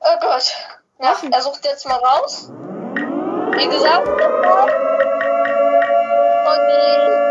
Oh 0.00 0.18
Gott. 0.20 0.54
Ja, 1.00 1.16
er 1.30 1.42
sucht 1.42 1.64
jetzt 1.64 1.86
mal 1.86 1.98
raus. 1.98 2.48
Wie 2.48 3.68
gesagt, 3.68 4.06
von 4.06 4.18
den 6.68 7.21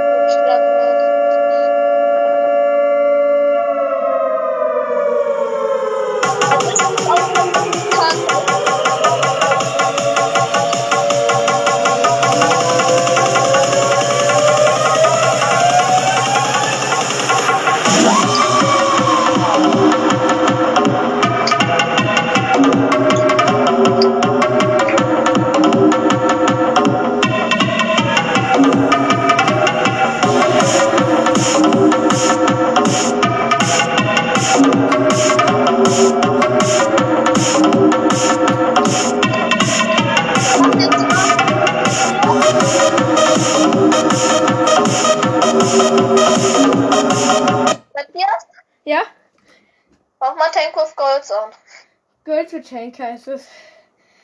Tank 52.59 52.99
heißt 52.99 53.27
es. 53.29 53.47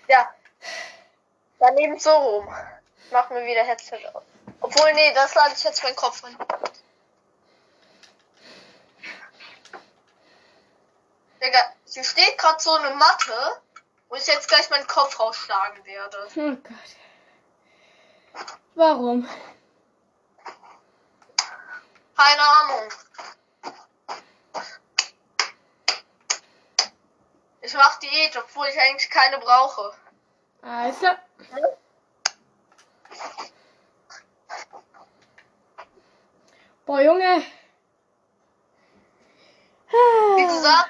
Ja. 0.08 0.30
Daneben 1.60 2.00
so 2.00 2.12
rum. 2.12 2.48
Machen 3.12 3.36
wir 3.36 3.46
wieder 3.46 3.64
Headset 3.64 4.06
auf. 4.14 4.24
Obwohl, 4.60 4.94
nee, 4.94 5.14
das 5.14 5.34
lade 5.36 5.54
ich 5.56 5.64
jetzt 5.64 5.84
meinen 5.84 5.96
Kopf 5.96 6.24
an. 6.24 6.36
Digga, 11.42 11.60
hier 11.86 12.04
steht 12.04 12.38
gerade 12.38 12.60
so 12.60 12.74
eine 12.74 12.96
Matte, 12.96 13.62
wo 14.10 14.16
ich 14.16 14.28
jetzt 14.28 14.48
gleich 14.48 14.70
meinen 14.70 14.88
Kopf 14.88 15.20
rausschlagen 15.20 15.86
werde. 15.86 16.28
Oh 16.36 16.56
Gott. 16.68 16.98
Warum? 18.76 19.28
Keine 22.16 22.42
Ahnung. 22.42 22.92
Ich 27.68 27.74
mach 27.74 28.00
Diät, 28.00 28.38
obwohl 28.38 28.66
ich 28.68 28.80
eigentlich 28.80 29.10
keine 29.10 29.40
brauche. 29.40 29.94
Also. 30.62 31.08
Boah, 36.86 37.02
Junge. 37.02 37.44
Wie 39.90 40.46
gesagt, 40.46 40.90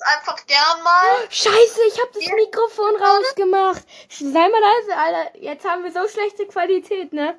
einfach 0.00 0.46
gern 0.46 0.82
mal. 0.84 1.28
Scheiße, 1.28 1.80
ich 1.88 2.00
hab 2.00 2.12
das 2.12 2.26
Mikrofon 2.28 2.94
rausgemacht. 3.02 3.82
Sei 4.08 4.48
mal 4.48 4.60
leise, 4.60 4.96
Alter. 4.96 5.38
Jetzt 5.38 5.64
haben 5.64 5.82
wir 5.82 5.90
so 5.92 6.06
schlechte 6.08 6.46
Qualität, 6.46 7.12
ne? 7.12 7.36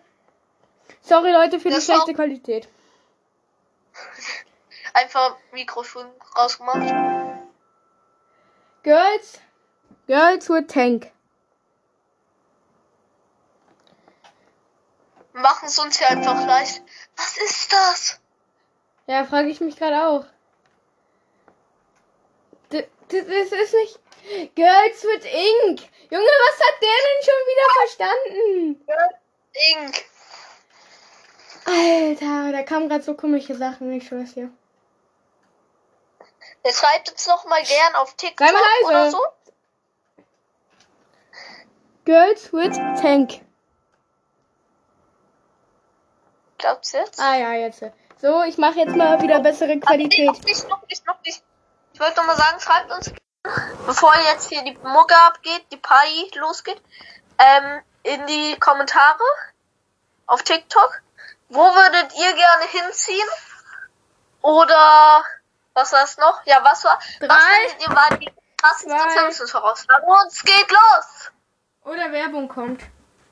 Sorry, 1.01 1.32
Leute, 1.32 1.60
für 1.60 1.69
die 1.69 1.75
Das 1.75 1.86
schlechte 1.86 2.12
auch- 2.12 2.15
Qualität. 2.15 2.67
Einfach 4.93 5.38
Mikrofon 5.53 6.12
rausgemacht. 6.38 7.37
Girls. 8.88 9.41
Girls 10.08 10.47
with 10.47 10.67
Tank. 10.69 11.12
Machen 15.34 15.67
es 15.67 15.78
uns 15.78 15.97
hier 16.00 16.10
einfach 16.10 16.47
leicht. 16.47 16.82
Was 17.17 17.38
ist 17.38 17.73
das? 17.73 18.19
Ja, 19.08 19.26
frage 19.26 19.50
ich 19.50 19.60
mich 19.60 19.76
gerade 19.76 20.08
auch. 20.08 20.26
D 22.71 22.88
d- 23.12 23.21
das 23.23 23.52
ist 23.52 23.73
nicht. 23.73 24.00
Girls 24.56 25.04
with 25.04 25.26
Ink. 25.26 25.82
Junge, 26.10 26.34
was 26.45 26.60
hat 26.65 26.82
der 26.82 26.97
denn 27.04 27.21
schon 27.28 27.43
wieder 27.52 27.67
verstanden? 27.82 28.86
Ink. 29.73 30.06
Alter, 31.65 32.54
da 32.54 32.63
kamen 32.63 32.88
gerade 32.88 33.04
so 33.04 33.15
komische 33.15 33.56
Sachen, 33.56 33.91
ich 33.91 34.08
schwör's 34.08 34.34
dir. 34.34 34.50
Schreibt 36.73 37.12
uns 37.12 37.27
noch 37.27 37.45
mal 37.45 37.62
gern 37.63 37.95
auf 37.95 38.13
TikTok 38.15 38.47
oder 38.86 39.12
so. 39.12 39.19
Girls 42.06 42.53
with 42.53 42.77
Tank. 43.01 43.41
Glaubt's 46.58 46.91
jetzt? 46.93 47.19
Ah 47.19 47.36
ja, 47.36 47.53
jetzt. 47.53 47.84
So, 48.21 48.41
ich 48.43 48.58
mache 48.58 48.80
jetzt 48.80 48.95
mal 48.95 49.21
wieder 49.21 49.39
bessere 49.41 49.69
Nee, 49.69 49.75
noch 49.75 49.88
Qualität. 49.88 50.43
nicht, 50.45 50.69
noch 50.69 50.82
nicht, 50.88 51.06
noch 51.06 51.21
nicht. 51.23 51.43
Ich 51.93 51.99
wollte 51.99 52.17
noch 52.17 52.25
mal 52.27 52.36
sagen, 52.38 52.60
schreibt 52.60 52.91
uns, 52.91 53.12
bevor 53.86 54.13
jetzt 54.32 54.49
hier 54.49 54.63
die 54.63 54.77
Mucke 54.84 55.15
abgeht, 55.27 55.65
die 55.71 55.77
Party 55.77 56.32
losgeht, 56.36 56.82
ähm, 57.38 57.82
in 58.03 58.25
die 58.25 58.58
Kommentare 58.60 59.19
auf 60.25 60.41
TikTok. 60.43 61.01
Wo 61.49 61.60
würdet 61.60 62.13
ihr 62.15 62.34
gerne 62.34 62.65
hinziehen? 62.71 63.27
Oder 64.41 65.23
was 65.78 65.94
war 65.94 66.04
es 66.04 66.18
noch? 66.18 66.42
Ja, 66.46 66.60
was 66.63 66.84
war? 66.84 66.98
Was 67.20 67.28
Drei, 67.30 67.86
ihr 67.88 67.96
war 67.96 68.18
die 68.18 68.30
krasseste 68.62 68.90
zwei. 68.90 69.20
Simpsons 69.22 69.54
Herausforderung? 69.54 70.10
Und 70.10 70.28
es 70.32 70.44
geht 70.44 70.72
los! 70.72 71.32
Oder 71.86 72.12
Werbung 72.12 72.48
kommt. 72.48 72.82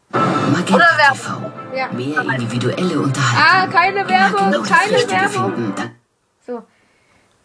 Magenta 0.10 0.75
Oder 0.75 0.97
Werbung. 0.97 1.51
TV. 1.71 1.75
Ja. 1.75 1.88
Mehr 1.88 2.21
individuelle 2.21 2.99
Unterhaltung. 2.99 3.43
Ah, 3.43 3.67
keine 3.67 4.08
Werbung, 4.08 4.51
Genau 4.51 4.63
keine 4.63 5.10
Werbung. 5.10 5.55
finden. 5.55 6.01
So. 6.45 6.65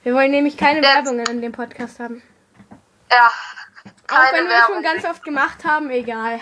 Wir 0.02 0.14
wollen 0.14 0.30
nämlich 0.30 0.56
keine 0.56 0.82
Ja. 0.82 0.94
Werbungen 0.96 1.26
in 1.26 1.40
dem 1.40 1.52
Podcast 1.52 1.98
haben. 1.98 2.22
Ja. 3.10 3.30
Auch 4.12 4.32
wenn 4.32 4.46
wir 4.46 4.52
es 4.58 4.66
schon 4.66 4.82
Werbung. 4.82 5.00
ganz 5.00 5.04
oft 5.06 5.24
gemacht 5.24 5.64
haben, 5.64 5.90
egal. 5.90 6.38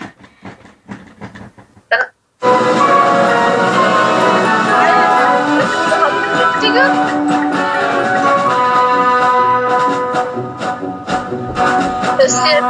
Wer 12.29 12.61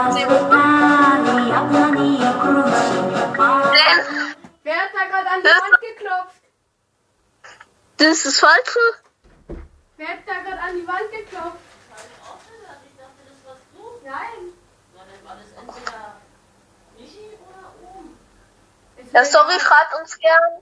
hat 4.75 4.91
da 4.93 5.03
gerade 5.05 5.29
an 5.29 5.41
die 5.41 5.47
Wand 5.47 5.81
geklopft? 5.81 6.41
Das 7.97 8.07
ist 8.07 8.25
das 8.25 8.39
Falsche. 8.39 8.79
Wer 9.97 10.07
hat 10.07 10.19
da 10.25 10.33
gerade 10.35 10.61
an 10.61 10.75
die 10.75 10.87
Wand 10.87 11.11
geklopft? 11.11 11.59
Nein. 14.05 14.53
Ja, 19.11 19.25
sorry, 19.25 19.59
schreibt 19.59 19.95
uns 19.99 20.17
gern 20.19 20.61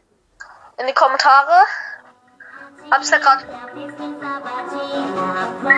in 0.77 0.87
die 0.87 0.93
Kommentare. 0.93 1.65
Hab's 2.91 3.09
ja 3.09 3.17
gerade. 3.17 3.43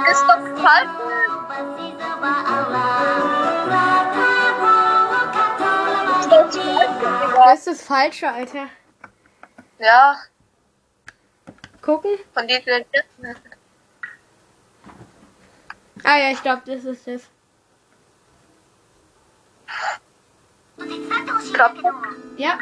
Ist 0.09 0.21
doch 0.21 0.41
falsch. 0.57 0.89
Falsch. 6.29 6.55
Das 7.35 7.59
ist 7.59 7.67
das 7.67 7.81
Falsche, 7.81 8.31
Alter. 8.31 8.67
Ja, 9.79 10.17
Gucken. 11.81 12.11
von 12.33 12.47
dir. 12.47 12.61
Ah 16.03 16.17
ja, 16.17 16.31
ich 16.31 16.41
glaube, 16.41 16.61
das 16.65 16.85
ist 16.85 17.07
das. 17.07 17.21
Klappt. 21.53 21.81
Ja. 22.37 22.59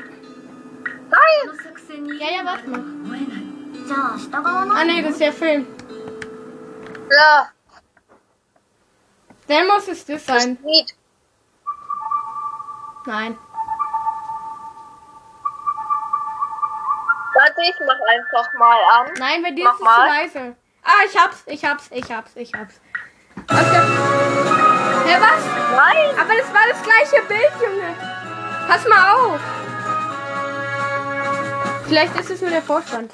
Nein! 1.09 2.19
Ja, 2.19 2.29
ja, 2.29 2.45
warte 2.45 2.69
mal. 2.69 3.46
Ah 3.89 4.83
nee, 4.85 5.01
das 5.01 5.11
ist 5.13 5.21
der 5.21 5.33
Film. 5.33 5.67
Ja, 7.09 7.49
Dann 9.47 9.67
muss 9.67 9.87
es 9.87 10.05
das 10.05 10.25
das 10.25 10.43
sein. 10.43 10.57
Lied. 10.63 10.93
Nein. 13.05 13.37
Warte, 17.33 17.61
ich 17.61 17.75
mach 17.79 17.99
einfach 18.09 18.53
mal 18.59 18.79
an. 18.99 19.13
Nein, 19.19 19.43
bei 19.43 19.51
dir 19.51 19.63
ist 19.69 19.73
es 19.73 19.77
zu 19.79 19.85
leise. 19.85 20.55
Ah, 20.83 21.05
ich 21.05 21.17
hab's, 21.17 21.43
ich 21.45 21.63
hab's, 21.63 21.89
ich 21.91 22.11
hab's, 22.11 22.31
ich 22.35 22.53
hab's. 22.53 22.81
Was 23.47 23.71
der... 23.71 23.83
Ja, 25.07 25.21
was? 25.21 25.45
Nein! 25.75 26.19
Aber 26.19 26.35
das 26.35 26.53
war 26.53 26.67
das 26.69 26.81
gleiche 26.83 27.25
Bild, 27.27 27.51
Junge. 27.61 27.95
Pass 28.67 28.87
mal 28.87 29.13
auf. 29.13 29.39
Vielleicht 31.87 32.19
ist 32.19 32.31
es 32.31 32.41
nur 32.41 32.49
der 32.49 32.61
Vorstand. 32.61 33.13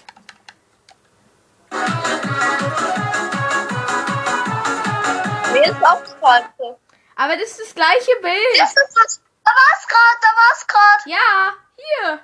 Mir 5.54 5.66
ist 5.66 5.84
auch 5.84 6.02
das 6.02 6.14
Falsche. 6.20 6.78
Aber 7.16 7.38
das 7.38 7.52
ist 7.52 7.62
das 7.62 7.76
gleiche 7.76 8.16
Bild. 8.22 8.60
Das 8.60 8.76
was? 8.76 9.22
Da 9.44 9.52
war's 9.52 9.88
grad, 9.88 10.18
da 10.22 10.28
war's 10.42 10.68
grad. 10.68 11.06
Ja, 11.06 11.54
hier. 11.76 12.20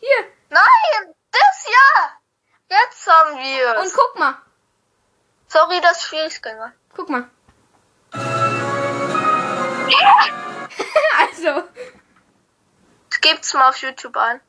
Hier. 0.00 0.24
Nein! 0.48 1.14
Das 1.30 1.66
ja! 1.66 2.10
Jetzt 2.68 3.06
haben 3.06 3.38
wir 3.38 3.78
Und 3.80 3.94
guck 3.94 4.18
mal. 4.18 4.36
Sorry, 5.48 5.80
das 5.80 5.98
ist 5.98 6.04
schwierig 6.04 6.42
gemacht. 6.42 6.72
Guck 6.94 7.08
mal. 7.08 7.30
also. 11.18 11.68
Gebt's 13.20 13.54
mal 13.54 13.68
auf 13.70 13.76
YouTube 13.78 14.16
ein. 14.16 14.40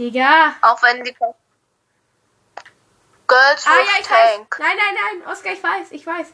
Digga. 0.00 0.56
Auch 0.62 0.82
wenn 0.82 1.04
die 1.04 1.12
Girls 1.12 1.36
Ah 3.66 3.76
ja, 3.76 4.00
ich 4.00 4.10
weiß. 4.10 4.36
Tank. 4.36 4.56
Nein, 4.58 4.76
nein, 4.76 4.94
nein. 5.20 5.28
Oskar, 5.30 5.52
ich 5.52 5.62
weiß. 5.62 5.92
Ich 5.92 6.06
weiß. 6.06 6.32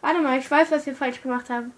Warte 0.00 0.20
mal, 0.20 0.38
ich 0.38 0.48
weiß, 0.48 0.70
was 0.70 0.86
wir 0.86 0.94
falsch 0.94 1.20
gemacht 1.20 1.50
haben. 1.50 1.74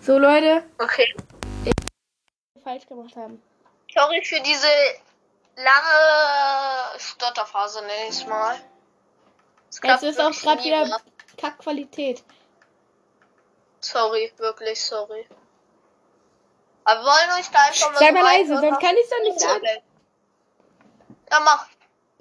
So, 0.00 0.16
Leute. 0.18 0.64
Okay. 0.78 1.14
Falsch 2.64 2.86
gemacht 2.86 3.14
haben. 3.14 3.42
Sorry 3.92 4.24
für 4.24 4.40
diese 4.40 4.66
lange 5.56 6.98
Stotterphase, 6.98 7.82
nenne 7.82 8.08
ich 8.08 8.26
mal. 8.26 8.56
Es 9.68 9.76
Jetzt 9.76 9.82
klappt 9.82 10.02
ist 10.02 10.18
auch 10.20 10.32
gerade 10.32 10.64
wieder. 10.64 10.98
Kackqualität. 11.36 12.24
Sorry, 13.80 14.32
wirklich 14.38 14.80
sorry. 14.80 15.26
Aber 16.84 17.00
wir 17.00 17.06
wollen 17.06 17.40
euch 17.40 17.50
da 17.50 17.58
einfach 17.60 17.92
mal 17.92 17.98
Sei 17.98 18.12
mal 18.12 18.22
leise, 18.22 18.58
sonst 18.58 18.80
kann 18.80 18.96
ich's 18.96 19.10
doch 19.10 19.22
nicht 19.22 19.40
sagen. 19.40 19.82
Ja, 21.30 21.40
mach. 21.40 21.66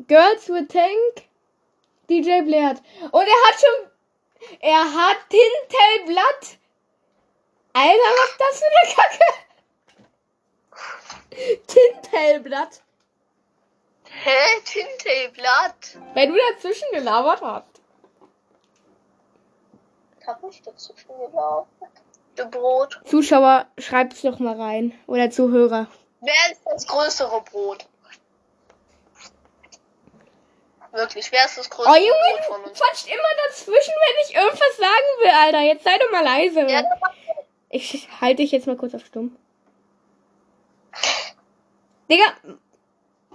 Girls 0.07 0.49
with 0.49 0.67
Tank, 0.67 1.27
DJ 2.09 2.41
Blair. 2.41 2.75
Und 3.11 3.27
er 3.27 3.47
hat 3.47 3.59
schon. 3.59 3.91
Er 4.59 4.83
hat 4.83 5.17
Tintelblatt. 5.29 6.57
Alter, 7.73 8.11
was 8.17 8.29
ist 8.29 8.39
das 8.39 8.59
für 8.59 8.65
eine 8.71 8.95
Kacke? 8.95 9.27
Tintelblatt. 11.67 12.81
Hä? 14.23 14.61
Tinteblatt? 14.63 15.97
Weil 16.13 16.27
du 16.27 16.35
dazwischen 16.35 16.89
gelabert 16.91 17.41
hast. 17.41 17.74
Ich 20.25 20.29
hab 20.29 20.41
nicht 20.41 20.65
dazwischen 20.65 21.07
gelaufen. 21.19 21.69
Du 22.35 22.45
Brot. 22.49 22.99
Zuschauer, 23.05 23.67
schreibt's 23.77 24.23
doch 24.23 24.39
mal 24.39 24.59
rein. 24.59 24.97
Oder 25.05 25.29
Zuhörer. 25.29 25.85
Wer 26.21 26.51
ist 26.51 26.61
das 26.65 26.88
größere 26.88 27.41
Brot? 27.43 27.85
Wirklich, 30.93 31.31
wer 31.31 31.45
ist 31.45 31.59
das 31.59 31.69
größere 31.69 31.93
Oh 31.93 31.95
Brot 31.95 32.01
Junge, 32.07 32.43
von 32.47 32.63
du 32.63 32.69
uns? 32.69 32.79
quatscht 32.79 33.05
immer 33.05 33.21
dazwischen, 33.47 33.93
wenn 33.93 34.25
ich 34.27 34.35
irgendwas 34.35 34.77
sagen 34.77 35.19
will, 35.19 35.29
Alter. 35.29 35.61
Jetzt 35.61 35.83
sei 35.83 35.95
doch 35.99 36.11
mal 36.11 36.23
leise. 36.23 36.61
Ja, 36.61 36.81
Ich 37.69 38.09
halte 38.19 38.38
dich 38.41 38.51
jetzt 38.51 38.65
mal 38.65 38.77
kurz 38.77 38.95
auf 38.95 39.05
stumm. 39.05 39.38
Digga, 42.09 42.25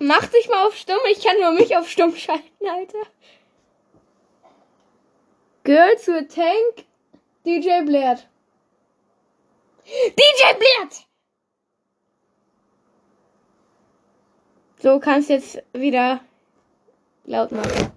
mach 0.01 0.27
dich 0.27 0.49
mal 0.49 0.67
auf 0.67 0.75
stumm. 0.77 0.99
Ich 1.13 1.25
kann 1.25 1.39
nur 1.39 1.53
mich 1.53 1.77
auf 1.77 1.89
stumm 1.89 2.17
schalten, 2.17 2.69
Alter. 2.69 2.99
Girls 5.71 6.05
with 6.09 6.35
Tank, 6.35 6.85
DJ 7.47 7.87
Blair. 7.87 8.19
DJ 9.87 10.59
Blair! 10.59 10.89
So 14.83 14.99
kannst 14.99 15.31
jetzt 15.31 15.63
wieder 15.73 16.19
laut 17.25 17.53
machen. 17.53 17.93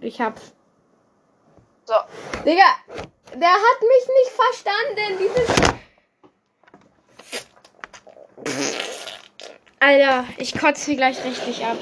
Ich 0.00 0.18
hab's. 0.18 0.54
so. 1.84 1.94
Digga, 2.46 2.74
der 3.34 3.52
hat 3.52 3.82
mich 3.82 4.08
nicht 4.08 4.32
verstanden. 4.32 5.18
Dieses. 5.18 5.50
Alter, 9.78 10.24
ich 10.38 10.58
kotze 10.58 10.86
hier 10.86 10.96
gleich 10.96 11.22
richtig 11.22 11.66
ab. 11.66 11.76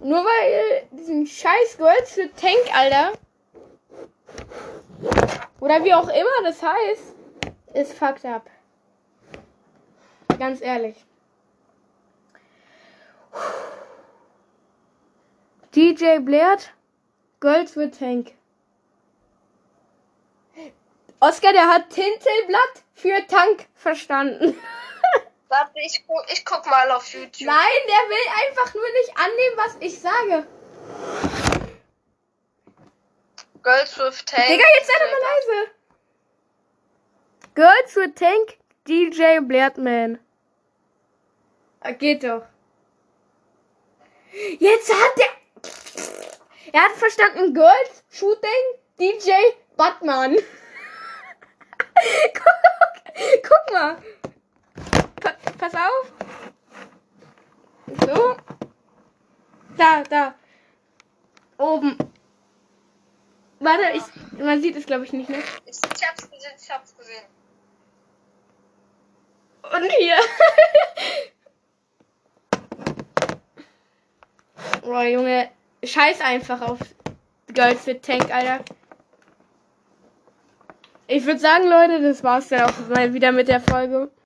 Nur 0.00 0.24
weil 0.24 0.88
diesen 0.90 1.24
scheiß 1.24 1.76
Girls 1.76 2.14
für 2.14 2.28
Tank, 2.34 2.74
Alter. 2.74 3.12
Oder 5.60 5.84
wie 5.84 5.94
auch 5.94 6.08
immer 6.08 6.42
das 6.44 6.62
heißt, 6.62 7.14
ist 7.74 7.92
fucked 7.94 8.24
up. 8.24 8.48
Ganz 10.38 10.60
ehrlich. 10.60 10.96
DJ 15.74 16.18
Blair, 16.20 16.56
Girls 17.40 17.76
with 17.76 17.98
Tank. 17.98 18.32
Oscar, 21.20 21.52
der 21.52 21.68
hat 21.68 21.90
Tintelblatt 21.90 22.84
für 22.94 23.26
Tank 23.26 23.66
verstanden. 23.74 24.54
Warte, 25.48 25.72
ich, 25.76 26.06
gu 26.06 26.14
ich 26.32 26.44
guck 26.44 26.66
mal 26.66 26.90
auf 26.90 27.06
YouTube. 27.12 27.46
Nein, 27.46 27.82
der 27.86 28.10
will 28.10 28.26
einfach 28.46 28.74
nur 28.74 28.88
nicht 29.00 29.16
annehmen, 29.16 29.56
was 29.56 29.76
ich 29.80 29.98
sage. 29.98 31.45
Girls 33.66 33.98
with 33.98 34.24
Tank. 34.24 34.46
Digga, 34.46 34.64
jetzt 34.78 34.86
sei 34.86 34.92
doch 35.00 35.10
mal 35.10 35.22
leise. 35.26 35.70
Girls 37.56 37.96
with 37.96 38.14
Tank, 38.14 38.58
DJ 38.86 39.40
Blairtman. 39.40 40.20
Ah, 41.80 41.90
Geht 41.90 42.22
doch. 42.22 42.46
Jetzt 44.60 44.92
hat 44.92 45.18
der... 45.18 45.26
Er 46.74 46.82
hat 46.82 46.92
verstanden, 46.92 47.54
Girls 47.54 48.04
Shooting, 48.12 48.78
DJ 49.00 49.32
Batman. 49.76 50.36
guck, 52.34 53.42
guck 53.42 53.72
mal. 53.72 53.96
Pa 55.20 55.34
pass 55.58 55.74
auf. 55.74 56.12
So. 58.06 58.36
Da, 59.76 60.04
da. 60.04 60.34
Oben. 61.58 61.96
Warte, 63.58 63.84
ich, 63.94 64.02
man 64.38 64.60
sieht 64.60 64.76
es 64.76 64.86
glaube 64.86 65.04
ich 65.04 65.12
nicht 65.12 65.28
mehr. 65.28 65.40
Ich, 65.64 65.76
ich 65.76 66.08
hab's 66.08 66.30
gesehen, 66.30 66.52
ich 66.60 66.70
hab's 66.70 66.96
gesehen. 66.96 67.24
Und 69.62 69.84
hier. 69.98 70.16
oh, 74.82 75.00
Junge. 75.02 75.50
Scheiß 75.82 76.20
einfach 76.20 76.60
auf 76.62 76.78
Girls 77.48 77.86
with 77.86 78.00
Tank, 78.02 78.32
Alter. 78.34 78.64
Ich 81.08 81.24
würde 81.24 81.38
sagen, 81.38 81.68
Leute, 81.68 82.02
das 82.02 82.24
war's 82.24 82.48
dann 82.48 82.62
auch 82.62 82.88
mal 82.88 83.14
wieder 83.14 83.32
mit 83.32 83.48
der 83.48 83.60
Folge. 83.60 84.10